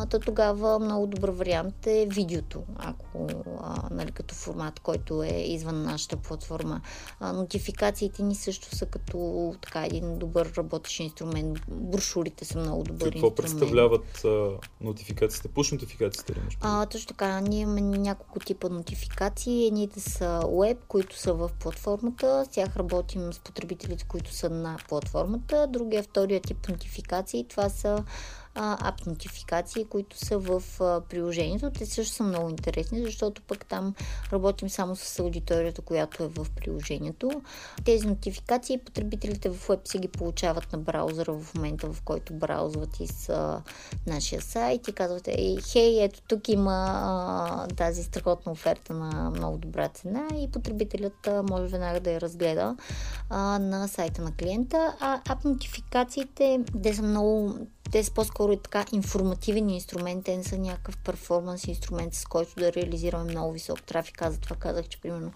то 0.09 0.19
тогава 0.19 0.79
много 0.79 1.07
добър 1.07 1.29
вариант 1.29 1.87
е 1.87 2.07
видеото, 2.09 2.63
ако 2.77 3.27
а, 3.61 3.89
нали, 3.91 4.11
като 4.11 4.35
формат, 4.35 4.79
който 4.79 5.23
е 5.23 5.43
извън 5.47 5.83
нашата 5.83 6.17
платформа. 6.17 6.81
А, 7.19 7.33
нотификациите 7.33 8.23
ни 8.23 8.35
също 8.35 8.75
са 8.75 8.85
като 8.85 9.55
така 9.61 9.85
един 9.85 10.17
добър 10.17 10.53
работещ 10.57 10.99
инструмент. 10.99 11.59
Брошурите 11.67 12.45
са 12.45 12.59
много 12.59 12.83
добър 12.83 13.11
Какво 13.11 13.27
инструмент. 13.27 13.35
Какво 13.35 13.43
представляват 13.43 14.25
а, 14.25 14.49
нотификациите? 14.81 15.47
Пуш 15.47 15.71
нотификациите 15.71 16.33
ли? 16.33 16.39
А, 16.61 16.85
точно 16.85 17.07
така. 17.07 17.41
Ние 17.41 17.59
имаме 17.59 17.81
няколко 17.81 18.39
типа 18.39 18.69
нотификации. 18.69 19.67
Едните 19.67 19.99
са 19.99 20.41
web, 20.43 20.77
които 20.87 21.19
са 21.19 21.33
в 21.33 21.51
платформата. 21.59 22.45
С 22.45 22.47
тях 22.47 22.77
работим 22.77 23.32
с 23.33 23.39
потребителите, 23.39 24.05
които 24.07 24.33
са 24.33 24.49
на 24.49 24.77
платформата. 24.89 25.67
Другия, 25.69 26.03
втория 26.03 26.41
тип 26.41 26.69
нотификации, 26.69 27.47
това 27.47 27.69
са 27.69 28.03
ап 28.55 29.05
нотификации, 29.05 29.85
които 29.85 30.17
са 30.17 30.37
в 30.37 30.63
приложението. 31.09 31.71
Те 31.71 31.85
също 31.85 32.15
са 32.15 32.23
много 32.23 32.49
интересни, 32.49 33.01
защото 33.01 33.41
пък 33.41 33.65
там 33.65 33.95
работим 34.33 34.69
само 34.69 34.95
с 34.95 35.19
аудиторията, 35.19 35.81
която 35.81 36.23
е 36.23 36.27
в 36.27 36.47
приложението. 36.55 37.41
Тези 37.85 38.07
нотификации 38.07 38.77
потребителите 38.77 39.49
в 39.49 39.67
веб 39.69 39.87
си 39.87 39.97
ги 39.97 40.07
получават 40.07 40.73
на 40.73 40.77
браузъра 40.77 41.33
в 41.33 41.55
момента, 41.55 41.93
в 41.93 42.01
който 42.01 42.33
браузват 42.33 42.99
из 42.99 43.29
а, 43.29 43.61
нашия 44.07 44.41
сайт 44.41 44.87
и 44.87 44.93
казват, 44.93 45.27
ей, 45.27 45.57
хей, 45.71 46.03
ето 46.03 46.21
тук 46.27 46.49
има 46.49 46.85
а, 46.87 47.67
тази 47.67 48.03
страхотна 48.03 48.51
оферта 48.51 48.93
на 48.93 49.29
много 49.29 49.57
добра 49.57 49.87
цена 49.87 50.27
и 50.37 50.51
потребителят 50.51 51.29
може 51.49 51.67
веднага 51.67 51.99
да 51.99 52.11
я 52.11 52.21
разгледа 52.21 52.75
а, 53.29 53.59
на 53.59 53.87
сайта 53.87 54.21
на 54.21 54.31
клиента. 54.35 54.95
А 54.99 55.21
ап 55.29 55.45
нотификациите, 55.45 56.59
те 56.83 56.93
са 56.93 57.03
много 57.03 57.55
те 57.93 58.03
са 58.03 58.11
по-скоро 58.11 58.57
така 58.57 58.85
информативен 58.91 59.69
инструмент, 59.69 60.25
те 60.25 60.37
не 60.37 60.43
са 60.43 60.57
някакъв 60.57 60.97
перформанс 60.97 61.67
инструмент, 61.67 62.13
с 62.13 62.25
който 62.25 62.55
да 62.57 62.73
реализираме 62.73 63.23
много 63.23 63.51
висок 63.51 63.83
трафик. 63.83 64.21
Аз 64.21 64.33
затова 64.33 64.55
казах, 64.55 64.87
че 64.87 65.01
примерно 65.01 65.31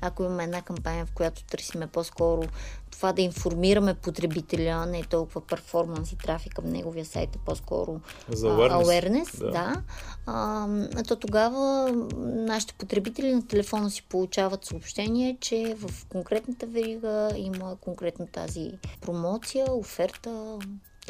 ако 0.00 0.22
имаме 0.22 0.44
една 0.44 0.62
кампания, 0.62 1.06
в 1.06 1.12
която 1.12 1.44
търсиме 1.44 1.86
по-скоро 1.86 2.42
това 2.90 3.12
да 3.12 3.22
информираме 3.22 3.94
потребителя, 3.94 4.86
не 4.86 4.98
е 4.98 5.02
толкова 5.02 5.40
перформанс 5.40 6.12
и 6.12 6.18
трафик 6.18 6.54
към 6.54 6.64
неговия 6.66 7.04
сайт, 7.04 7.36
е 7.36 7.38
по-скоро 7.46 8.00
За 8.28 8.46
awareness. 8.46 8.84
awareness 8.84 9.38
Да. 9.38 9.50
да. 9.50 9.82
А, 10.26 10.68
то 11.08 11.16
тогава 11.16 11.92
нашите 12.22 12.74
потребители 12.74 13.34
на 13.34 13.46
телефона 13.46 13.90
си 13.90 14.02
получават 14.02 14.64
съобщение, 14.64 15.36
че 15.40 15.76
в 15.78 16.06
конкретната 16.08 16.66
верига 16.66 17.32
има 17.36 17.76
конкретно 17.80 18.26
тази 18.26 18.72
промоция, 19.00 19.72
оферта, 19.72 20.58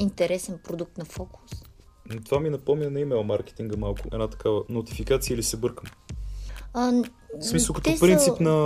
интересен 0.00 0.58
продукт 0.64 0.98
на 0.98 1.04
фокус. 1.04 1.50
Това 2.24 2.40
ми 2.40 2.50
напомня 2.50 2.90
на 2.90 3.00
имейл 3.00 3.22
маркетинга 3.22 3.76
малко. 3.76 4.02
Една 4.12 4.28
такава 4.28 4.62
нотификация 4.68 5.34
или 5.34 5.42
се 5.42 5.56
бъркам? 5.56 5.90
А, 6.74 6.92
В 7.38 7.44
смисъл 7.44 7.74
като 7.74 7.90
са- 7.90 8.00
принцип 8.00 8.40
на, 8.40 8.56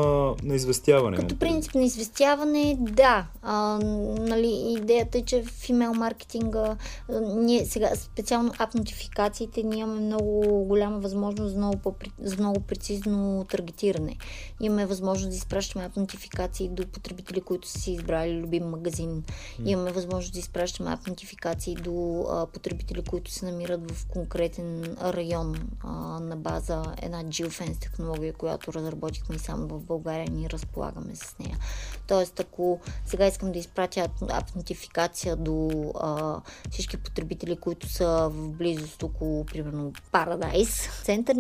на 0.43 0.55
известяване. 0.55 1.17
Като 1.17 1.35
имам 1.35 1.39
принцип 1.39 1.75
на 1.75 1.83
известяване, 1.83 2.77
да. 2.81 3.27
А, 3.43 3.79
нали, 4.19 4.77
идеята 4.79 5.19
е, 5.19 5.23
че 5.23 5.43
в 5.43 5.69
имейл 5.69 5.95
маркетинга 5.95 6.77
а, 7.09 7.21
ние 7.21 7.67
сега, 7.67 7.91
специално 7.97 8.53
ап 8.59 8.75
нотификациите, 8.75 9.63
ние 9.63 9.79
имаме 9.79 10.01
много 10.01 10.65
голяма 10.65 10.99
възможност 10.99 11.53
за 11.53 11.59
много, 11.59 11.77
по, 11.77 11.95
за 12.23 12.37
много 12.37 12.61
прецизно 12.61 13.47
таргетиране. 13.51 14.17
Имаме 14.61 14.87
възможност 14.87 15.31
да 15.31 15.37
изпращаме 15.37 15.85
ап 15.85 15.97
нотификации 15.97 16.69
до 16.69 16.87
потребители, 16.87 17.41
които 17.41 17.69
са 17.69 17.81
си 17.81 17.93
избрали 17.93 18.41
любим 18.41 18.65
магазин. 18.65 19.25
Имаме 19.65 19.93
възможност 19.93 20.33
да 20.33 20.39
изпращаме 20.39 20.91
ап 20.93 21.07
нотификации 21.07 21.75
до 21.75 22.27
а, 22.31 22.47
потребители, 22.47 23.03
които 23.03 23.31
се 23.31 23.45
намират 23.45 23.91
в 23.91 24.07
конкретен 24.07 24.97
район 25.03 25.55
а, 25.81 25.91
на 26.21 26.37
база 26.37 26.83
една 27.03 27.25
geofence 27.25 27.81
технология, 27.81 28.33
която 28.33 28.54
разработихме 28.73 29.37
и 29.37 29.39
само 29.39 29.67
в 29.67 29.81
България 29.81 30.29
ние 30.31 30.51
разполагаме 30.51 31.17
с 31.17 31.39
нея. 31.39 31.59
Тоест, 32.07 32.41
ако 32.41 32.81
сега 33.07 33.27
искам 33.27 33.53
да 33.53 33.59
изпратя 33.59 34.09
нотификация 34.57 35.37
до 35.37 35.71
а, 36.01 36.41
всички 36.71 36.97
потребители, 36.97 37.57
които 37.57 37.89
са 37.89 38.29
в 38.33 38.51
близост 38.51 39.03
около, 39.03 39.45
примерно, 39.45 39.93
Paradise 40.13 41.05
център, 41.05 41.37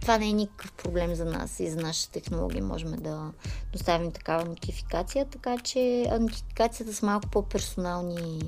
това 0.00 0.18
не 0.18 0.28
е 0.28 0.32
никакъв 0.32 0.72
проблем 0.72 1.14
за 1.14 1.24
нас 1.24 1.60
и 1.60 1.70
за 1.70 1.80
нашата 1.80 2.12
технология. 2.12 2.64
Можем 2.64 2.92
да 2.92 3.32
доставим 3.72 4.12
такава 4.12 4.44
нотификация, 4.44 5.26
така 5.26 5.58
че 5.58 6.06
нотификацията 6.20 6.92
са 6.94 7.06
малко 7.06 7.28
по-персонални 7.28 8.40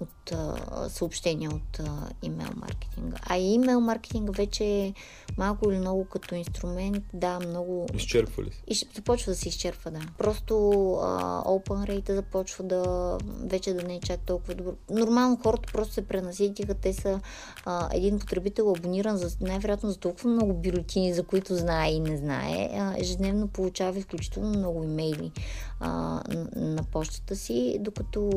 от 0.00 0.32
а, 0.32 0.88
съобщения 0.88 1.50
от 1.50 1.80
а, 1.80 2.08
имейл 2.22 2.50
маркетинга. 2.56 3.16
А 3.22 3.38
имейл 3.38 3.80
маркетинга 3.80 4.32
вече 4.32 4.64
е 4.64 4.94
малко 5.36 5.70
или 5.70 5.78
много 5.78 6.04
като 6.04 6.34
инструмент, 6.34 7.04
да, 7.14 7.38
много 7.40 7.86
Изчерпва 7.94 8.42
ли? 8.42 8.50
се? 8.50 8.62
и 8.66 8.74
ще 8.74 8.88
започва 8.94 9.32
да 9.32 9.36
се 9.36 9.48
изчерпва, 9.48 9.90
да. 9.90 10.00
Просто 10.18 10.54
а, 10.92 11.42
open 11.44 11.90
rate 11.90 12.14
започва 12.14 12.64
да 12.64 13.18
вече 13.44 13.74
да 13.74 13.82
не 13.82 13.94
е 13.94 14.00
чак 14.00 14.20
толкова 14.20 14.54
добър. 14.54 14.74
Нормално 14.90 15.38
хората 15.42 15.72
просто 15.72 15.94
се 15.94 16.08
пренаситиха. 16.08 16.74
Те 16.74 16.92
са 16.92 17.20
а, 17.64 17.88
един 17.92 18.18
потребител 18.18 18.70
абониран 18.70 19.16
за, 19.16 19.36
най-вероятно 19.40 19.90
за 19.90 19.98
толкова 19.98 20.30
много 20.30 20.54
бюлетини, 20.54 21.14
за 21.14 21.22
които 21.22 21.56
знае 21.56 21.92
и 21.92 22.00
не 22.00 22.16
знае. 22.16 22.70
А, 22.72 22.94
ежедневно 22.98 23.48
получава 23.48 23.98
изключително 23.98 24.48
много 24.48 24.84
имейли 24.84 25.32
а, 25.80 25.90
на, 26.28 26.48
на 26.56 26.82
почтата 26.82 27.36
си, 27.36 27.76
докато 27.80 28.30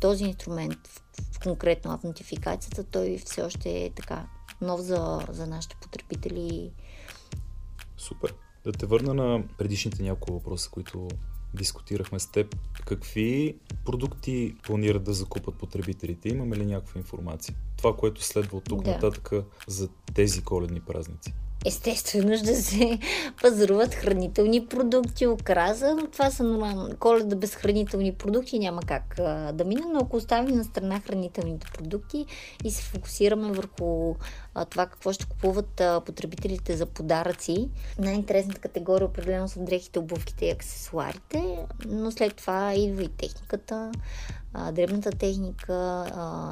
този 0.00 0.24
инструмент, 0.24 0.51
в, 0.52 1.02
в 1.32 1.38
конкретно 1.42 1.92
ап 1.92 2.04
нотификацията, 2.04 2.84
той 2.84 3.18
все 3.24 3.42
още 3.42 3.70
е 3.70 3.90
така 3.90 4.28
нов 4.60 4.80
за, 4.80 5.20
за 5.28 5.46
нашите 5.46 5.76
потребители. 5.82 6.72
Супер. 7.96 8.34
Да 8.64 8.72
те 8.72 8.86
върна 8.86 9.14
на 9.14 9.44
предишните 9.58 10.02
няколко 10.02 10.32
въпроса, 10.32 10.70
които 10.70 11.08
дискутирахме 11.54 12.18
с 12.18 12.30
теб. 12.30 12.56
Какви 12.86 13.58
продукти 13.84 14.56
планират 14.62 15.04
да 15.04 15.12
закупат 15.14 15.58
потребителите? 15.58 16.28
Имаме 16.28 16.56
ли 16.56 16.66
някаква 16.66 16.98
информация? 16.98 17.54
Това, 17.76 17.96
което 17.96 18.24
следва 18.24 18.58
от 18.58 18.64
тук 18.64 18.82
Да. 18.84 18.90
нататък 18.90 19.30
за 19.66 19.88
тези 20.14 20.42
коледни 20.42 20.80
празници. 20.80 21.34
Естествено 21.66 22.36
ще 22.38 22.54
се 22.54 22.98
пазаруват 23.42 23.94
хранителни 23.94 24.66
продукти, 24.66 25.26
окраса, 25.26 25.96
това 26.12 26.30
са 26.30 26.44
нормално. 26.44 26.96
Коледа 27.00 27.36
без 27.36 27.54
хранителни 27.54 28.12
продукти 28.12 28.58
няма 28.58 28.82
как 28.82 29.18
а, 29.18 29.52
да 29.52 29.64
мине, 29.64 29.82
но 29.92 30.00
ако 30.00 30.16
оставим 30.16 30.56
на 30.56 30.64
страна 30.64 31.00
хранителните 31.00 31.66
продукти 31.74 32.26
и 32.64 32.70
се 32.70 32.82
фокусираме 32.82 33.52
върху 33.52 34.14
а, 34.54 34.64
това 34.64 34.86
какво 34.86 35.12
ще 35.12 35.26
купуват 35.26 35.80
а, 35.80 36.00
потребителите 36.00 36.76
за 36.76 36.86
подаръци, 36.86 37.68
най-интересната 37.98 38.60
категория 38.60 39.06
определено 39.06 39.48
са 39.48 39.60
дрехите, 39.60 39.98
обувките 39.98 40.46
и 40.46 40.50
аксесуарите, 40.50 41.66
но 41.86 42.10
след 42.10 42.36
това 42.36 42.74
идва 42.74 43.02
и 43.02 43.08
техниката, 43.08 43.92
дребната 44.72 45.10
техника, 45.10 46.06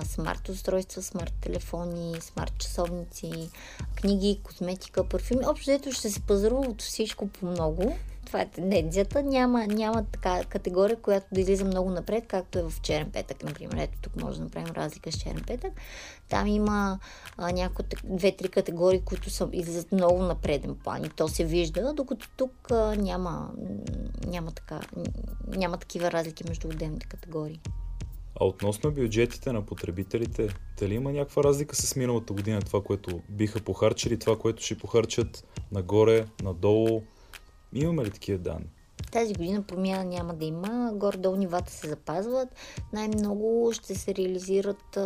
смарт 0.04 0.48
устройства, 0.48 1.02
смарт 1.02 1.32
телефони, 1.40 2.20
смарт 2.20 2.58
часовници, 2.58 3.50
книги, 3.96 4.40
козметика, 5.00 5.08
парфюми. 5.08 5.46
Общо 5.46 5.70
взето 5.70 5.92
ще 5.92 6.10
се 6.10 6.20
пазарува 6.20 6.60
от 6.60 6.82
всичко 6.82 7.26
по 7.26 7.46
много. 7.46 7.96
Това 8.26 8.40
е 8.40 8.48
тенденцията. 8.48 9.22
Няма, 9.22 9.66
няма 9.66 10.04
така 10.12 10.44
категория, 10.44 10.96
която 10.96 11.26
да 11.32 11.40
излиза 11.40 11.64
много 11.64 11.90
напред, 11.90 12.24
както 12.28 12.58
е 12.58 12.62
в 12.62 12.80
черен 12.82 13.10
петък, 13.10 13.42
например. 13.42 13.76
Ето 13.76 13.98
тук 14.02 14.16
може 14.16 14.38
да 14.38 14.44
направим 14.44 14.74
разлика 14.74 15.12
с 15.12 15.18
черен 15.18 15.42
петък. 15.46 15.72
Там 16.28 16.46
има 16.46 16.98
някои 17.38 17.84
две-три 18.04 18.48
категории, 18.48 19.00
които 19.00 19.30
са 19.30 19.48
излизат 19.52 19.92
много 19.92 20.22
на 20.22 20.34
преден 20.34 20.76
план 20.84 21.04
и 21.04 21.08
то 21.08 21.28
се 21.28 21.44
вижда, 21.44 21.92
докато 21.92 22.28
тук 22.36 22.70
а, 22.70 22.96
няма, 22.96 23.50
няма, 24.26 24.52
така, 24.52 24.80
няма 25.48 25.76
такива 25.76 26.12
разлики 26.12 26.44
между 26.48 26.68
отделните 26.68 27.06
категории. 27.06 27.60
А 28.40 28.44
относно 28.44 28.92
бюджетите 28.92 29.52
на 29.52 29.66
потребителите, 29.66 30.48
дали 30.78 30.94
има 30.94 31.12
някаква 31.12 31.44
разлика 31.44 31.76
с 31.76 31.96
миналата 31.96 32.32
година, 32.32 32.60
това, 32.60 32.82
което 32.82 33.20
биха 33.28 33.60
похарчили, 33.60 34.18
това, 34.18 34.38
което 34.38 34.62
ще 34.62 34.78
похарчат 34.78 35.44
нагоре, 35.72 36.26
надолу? 36.42 37.02
Имаме 37.72 38.04
ли 38.04 38.10
такива 38.10 38.38
данни? 38.38 38.66
Тази 39.12 39.34
година 39.34 39.62
промяна 39.62 40.04
няма 40.04 40.34
да 40.34 40.44
има. 40.44 40.92
Горе-долу 40.94 41.36
нивата 41.36 41.72
се 41.72 41.88
запазват. 41.88 42.48
Най-много 42.92 43.70
ще 43.72 43.94
се 43.94 44.14
реализират 44.14 44.98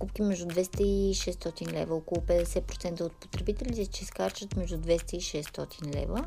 купки 0.00 0.22
между 0.22 0.46
200 0.46 0.82
и 0.82 1.14
600 1.14 1.72
лева. 1.72 1.94
Около 1.94 2.20
50% 2.20 3.00
от 3.00 3.12
потребителите 3.12 3.84
ще 3.84 4.04
изкарчат 4.04 4.56
между 4.56 4.78
200 4.78 5.14
и 5.14 5.20
600 5.20 5.94
лева. 5.94 6.24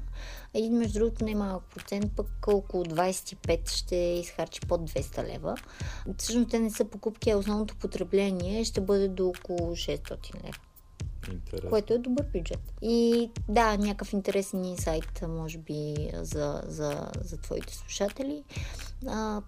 Един 0.54 0.78
между 0.78 1.00
другото 1.00 1.26
немалък 1.26 1.64
процент, 1.76 2.12
пък 2.16 2.28
около 2.48 2.86
25 2.86 3.70
ще 3.70 3.96
изхарчи 3.96 4.62
под 4.62 4.92
200 4.92 5.34
лева. 5.34 5.58
Всъщност 6.18 6.50
те 6.50 6.60
не 6.60 6.70
са 6.70 6.86
покупки, 6.86 7.30
а 7.30 7.38
основното 7.38 7.76
потребление 7.76 8.64
ще 8.64 8.82
бъде 8.82 9.08
до 9.08 9.28
около 9.28 9.76
600 9.76 10.44
лева 10.46 10.58
Интересно. 11.32 11.70
което 11.70 11.94
е 11.94 11.98
добър 11.98 12.26
бюджет. 12.34 12.74
И 12.82 13.30
да, 13.50 13.78
някакъв 13.78 14.14
интересен 14.14 14.66
инсайт, 14.66 15.24
може 15.28 15.58
би, 15.58 16.10
за, 16.14 16.62
за, 16.68 17.12
за 17.22 17.38
твоите 17.38 17.76
слушатели. 17.76 18.44
А, 19.08 19.42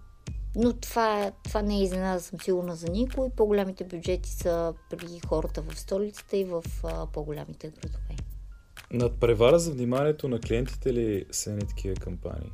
но 0.56 0.72
това, 0.72 1.32
това 1.44 1.62
не 1.62 1.76
е 1.78 1.82
изненада, 1.82 2.20
съм 2.20 2.40
сигурна 2.40 2.76
за 2.76 2.88
никой. 2.88 3.30
По-голямите 3.30 3.84
бюджети 3.84 4.30
са 4.30 4.74
при 4.90 5.20
хората 5.26 5.62
в 5.62 5.80
столицата 5.80 6.36
и 6.36 6.44
в 6.44 6.64
а, 6.84 7.06
по-голямите 7.06 7.68
градове. 7.68 8.16
Надпревара 8.92 9.58
за 9.58 9.72
вниманието 9.72 10.28
на 10.28 10.40
клиентите 10.40 10.94
ли 10.94 11.24
са 11.30 11.50
едни 11.50 11.68
такива 11.68 11.94
кампании? 11.94 12.50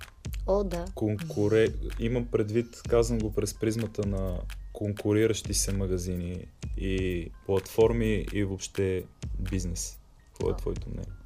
О, 0.47 0.65
да. 0.65 0.85
Конкуре... 0.95 1.69
Имам 2.01 2.27
предвид, 2.27 2.83
казвам 2.89 3.19
го 3.19 3.33
през 3.33 3.55
призмата 3.55 4.07
на 4.07 4.39
конкуриращи 4.73 5.55
се 5.55 5.73
магазини 5.73 6.47
и 6.77 7.29
платформи 7.47 8.27
и 8.33 8.45
въобще 8.45 9.05
бизнес. 9.39 9.99
Какво 10.27 10.51
е 10.51 10.57
твоето 10.57 10.89
мнение? 10.89 11.22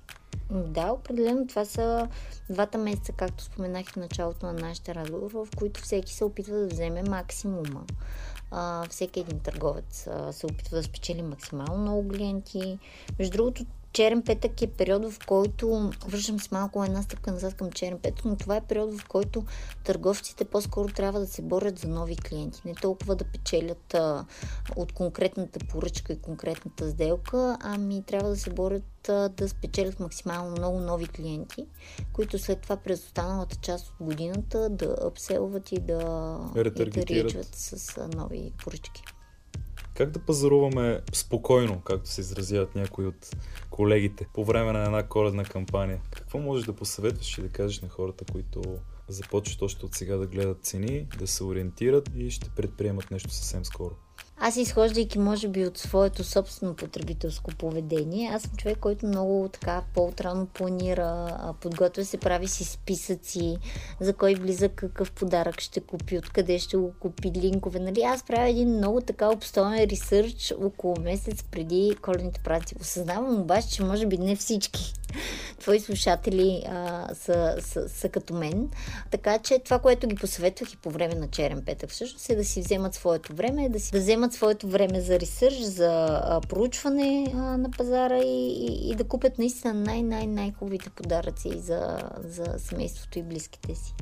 Да, 0.51 0.93
определено 0.93 1.47
това 1.47 1.65
са 1.65 2.09
двата 2.51 2.79
месеца, 2.79 3.13
както 3.13 3.45
споменах 3.45 3.91
в 3.91 3.97
началото 3.97 4.47
на 4.47 4.53
нашите 4.53 4.95
разговор, 4.95 5.31
в 5.33 5.49
които 5.57 5.81
всеки 5.81 6.15
се 6.15 6.25
опитва 6.25 6.57
да 6.57 6.67
вземе 6.67 7.03
максимума. 7.03 7.85
А, 8.51 8.87
всеки 8.91 9.21
един 9.21 9.41
търговец 9.41 10.07
а, 10.07 10.33
се 10.33 10.47
опитва 10.47 10.77
да 10.77 10.83
спечели 10.83 11.23
максимално 11.23 11.79
много 11.79 12.09
клиенти. 12.09 12.79
Между 13.19 13.37
другото, 13.37 13.65
черен 13.97 14.23
петък 14.23 14.63
е 14.63 14.67
период, 14.67 15.13
в 15.13 15.27
който 15.27 15.91
връщам 16.07 16.41
с 16.41 16.51
малко 16.51 16.85
една 16.85 17.03
стъпка 17.03 17.33
назад 17.33 17.55
към 17.55 17.73
черен 17.73 17.99
петък, 17.99 18.25
но 18.25 18.37
това 18.37 18.57
е 18.57 18.61
период, 18.61 19.01
в 19.01 19.09
който 19.09 19.45
търговците 19.85 20.45
по-скоро 20.45 20.89
трябва 20.89 21.21
да 21.21 21.27
се 21.27 21.43
борят 21.43 21.79
за 21.79 21.89
нови 21.89 22.17
клиенти. 22.17 22.63
Не 22.65 22.75
толкова 22.75 23.17
да 23.17 23.25
печелят 23.25 23.95
а, 23.95 24.25
от 24.77 24.93
конкретната 24.93 25.59
поръчка 25.67 26.13
и 26.13 26.21
конкретната 26.21 26.91
сделка, 26.91 27.57
ами 27.61 28.03
трябва 28.03 28.29
да 28.29 28.37
се 28.37 28.51
борят 28.51 29.09
а, 29.09 29.29
да 29.29 29.49
спечелят 29.49 30.01
максимално 30.01 30.51
много 30.51 30.81
нови 30.81 31.07
клиенти, 31.07 31.67
които 32.13 32.39
след 32.39 32.61
това 32.61 32.77
през 32.77 33.05
останалата 33.05 33.57
част 33.57 33.89
от 33.89 34.07
годината 34.07 34.69
да 34.69 34.97
апселват 35.03 35.73
и 35.73 35.81
да, 35.81 36.39
и 37.07 37.23
да 37.33 37.45
с 37.53 37.99
а, 37.99 38.09
нови 38.17 38.53
поръчки. 38.65 39.03
Как 39.97 40.11
да 40.11 40.19
пазаруваме 40.19 41.01
спокойно, 41.13 41.81
както 41.81 42.11
се 42.11 42.21
изразяват 42.21 42.75
някои 42.75 43.07
от 43.07 43.31
колегите, 43.71 44.27
по 44.35 44.45
време 44.45 44.73
на 44.73 44.85
една 44.85 45.03
коледна 45.03 45.45
кампания? 45.45 46.01
Какво 46.11 46.39
можеш 46.39 46.67
да 46.67 46.73
посъветваш 46.73 47.39
и 47.39 47.43
да 47.43 47.49
кажеш 47.49 47.81
на 47.81 47.89
хората, 47.89 48.25
които 48.33 48.63
започват 49.09 49.63
още 49.63 49.87
от 49.87 49.95
сега 49.95 50.17
да 50.17 50.27
гледат 50.27 50.65
цени, 50.65 51.09
да 51.19 51.27
се 51.27 51.45
ориентират 51.45 52.11
и 52.17 52.31
ще 52.31 52.51
предприемат 52.51 53.11
нещо 53.11 53.31
съвсем 53.31 53.65
скоро? 53.65 53.95
Аз 54.39 54.57
изхождайки, 54.57 55.19
може 55.19 55.49
би, 55.49 55.67
от 55.67 55.79
своето 55.79 56.25
собствено 56.25 56.75
потребителско 56.75 57.51
поведение, 57.59 58.31
аз 58.35 58.43
съм 58.43 58.51
човек, 58.57 58.79
който 58.79 59.07
много 59.07 59.49
така 59.53 59.83
по-утрано 59.95 60.47
планира, 60.47 61.39
подготвя 61.61 62.05
се, 62.05 62.19
прави 62.19 62.49
си 62.49 62.65
списъци 62.65 63.57
за 64.01 64.13
кой 64.13 64.35
влиза 64.35 64.69
какъв 64.69 65.13
подарък 65.13 65.61
ще 65.61 65.81
купи, 65.81 66.19
откъде 66.19 66.59
ще 66.59 66.77
го 66.77 66.93
купи, 67.01 67.33
линкове. 67.35 67.79
Нали? 67.79 68.03
Аз 68.03 68.23
правя 68.23 68.49
един 68.49 68.69
много 68.69 69.01
така 69.01 69.29
обстоен 69.29 69.85
ресърч 69.85 70.55
около 70.63 70.97
месец 71.01 71.43
преди 71.43 71.97
коледните 72.03 72.41
празници. 72.45 72.75
Осъзнавам 72.81 73.41
обаче, 73.41 73.69
че 73.69 73.85
може 73.85 74.07
би 74.07 74.19
не 74.19 74.37
всички 74.37 74.95
твои 75.61 75.81
слушатели 75.81 76.63
а, 76.69 77.09
са, 77.15 77.57
са, 77.61 77.89
са 77.89 78.09
като 78.09 78.35
мен. 78.35 78.69
Така 79.11 79.39
че 79.39 79.59
това, 79.59 79.79
което 79.79 80.07
ги 80.07 80.15
посъветвах 80.15 80.73
и 80.73 80.77
по 80.77 80.91
време 80.91 81.15
на 81.15 81.29
черен 81.29 81.63
петък, 81.67 81.91
всъщност 81.91 82.31
е 82.31 82.37
да 82.37 82.45
си 82.45 82.61
вземат 82.61 82.95
своето 82.95 83.35
време, 83.35 83.69
да 83.69 83.81
си 83.81 83.91
да 83.93 83.99
вземат 83.99 84.33
своето 84.33 84.69
време 84.69 85.01
за 85.01 85.21
ресърч, 85.21 85.57
за 85.57 86.21
а, 86.23 86.41
проучване 86.41 87.33
а, 87.35 87.37
на 87.37 87.71
пазара 87.71 88.19
и, 88.19 88.49
и, 88.49 88.91
и 88.91 88.95
да 88.95 89.05
купят 89.05 89.39
наистина 89.39 89.75
най-най-най-хубавите 89.75 90.91
подаръци 90.91 91.59
за, 91.59 91.99
за 92.25 92.55
семейството 92.59 93.19
и 93.19 93.23
близките 93.23 93.75
си. 93.75 93.95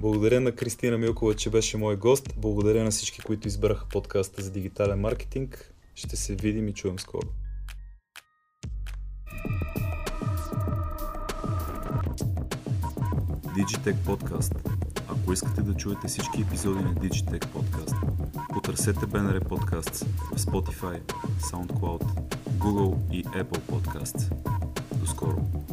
Благодаря 0.00 0.40
на 0.40 0.52
Кристина 0.52 0.98
Милкова, 0.98 1.34
че 1.34 1.50
беше 1.50 1.76
мой 1.76 1.96
гост. 1.96 2.34
Благодаря 2.36 2.84
на 2.84 2.90
всички, 2.90 3.20
които 3.20 3.48
избраха 3.48 3.86
подкаста 3.88 4.42
за 4.42 4.50
дигитален 4.50 5.00
маркетинг. 5.00 5.74
Ще 5.94 6.16
се 6.16 6.34
видим 6.34 6.68
и 6.68 6.74
чуем 6.74 6.98
скоро. 6.98 7.28
Digitech 13.60 13.96
Podcast. 14.06 14.54
Ако 15.08 15.32
искате 15.32 15.62
да 15.62 15.74
чуете 15.74 16.08
всички 16.08 16.42
епизоди 16.42 16.84
на 16.84 16.94
Digitech 16.94 17.46
Podcast, 17.46 17.94
потърсете 18.52 19.00
BNR 19.00 19.44
Podcasts 19.44 20.06
в 20.06 20.38
Spotify, 20.38 21.00
SoundCloud, 21.40 22.02
Google 22.58 23.12
и 23.12 23.24
Apple 23.24 23.60
Podcasts. 23.60 24.34
До 25.00 25.06
скоро! 25.06 25.69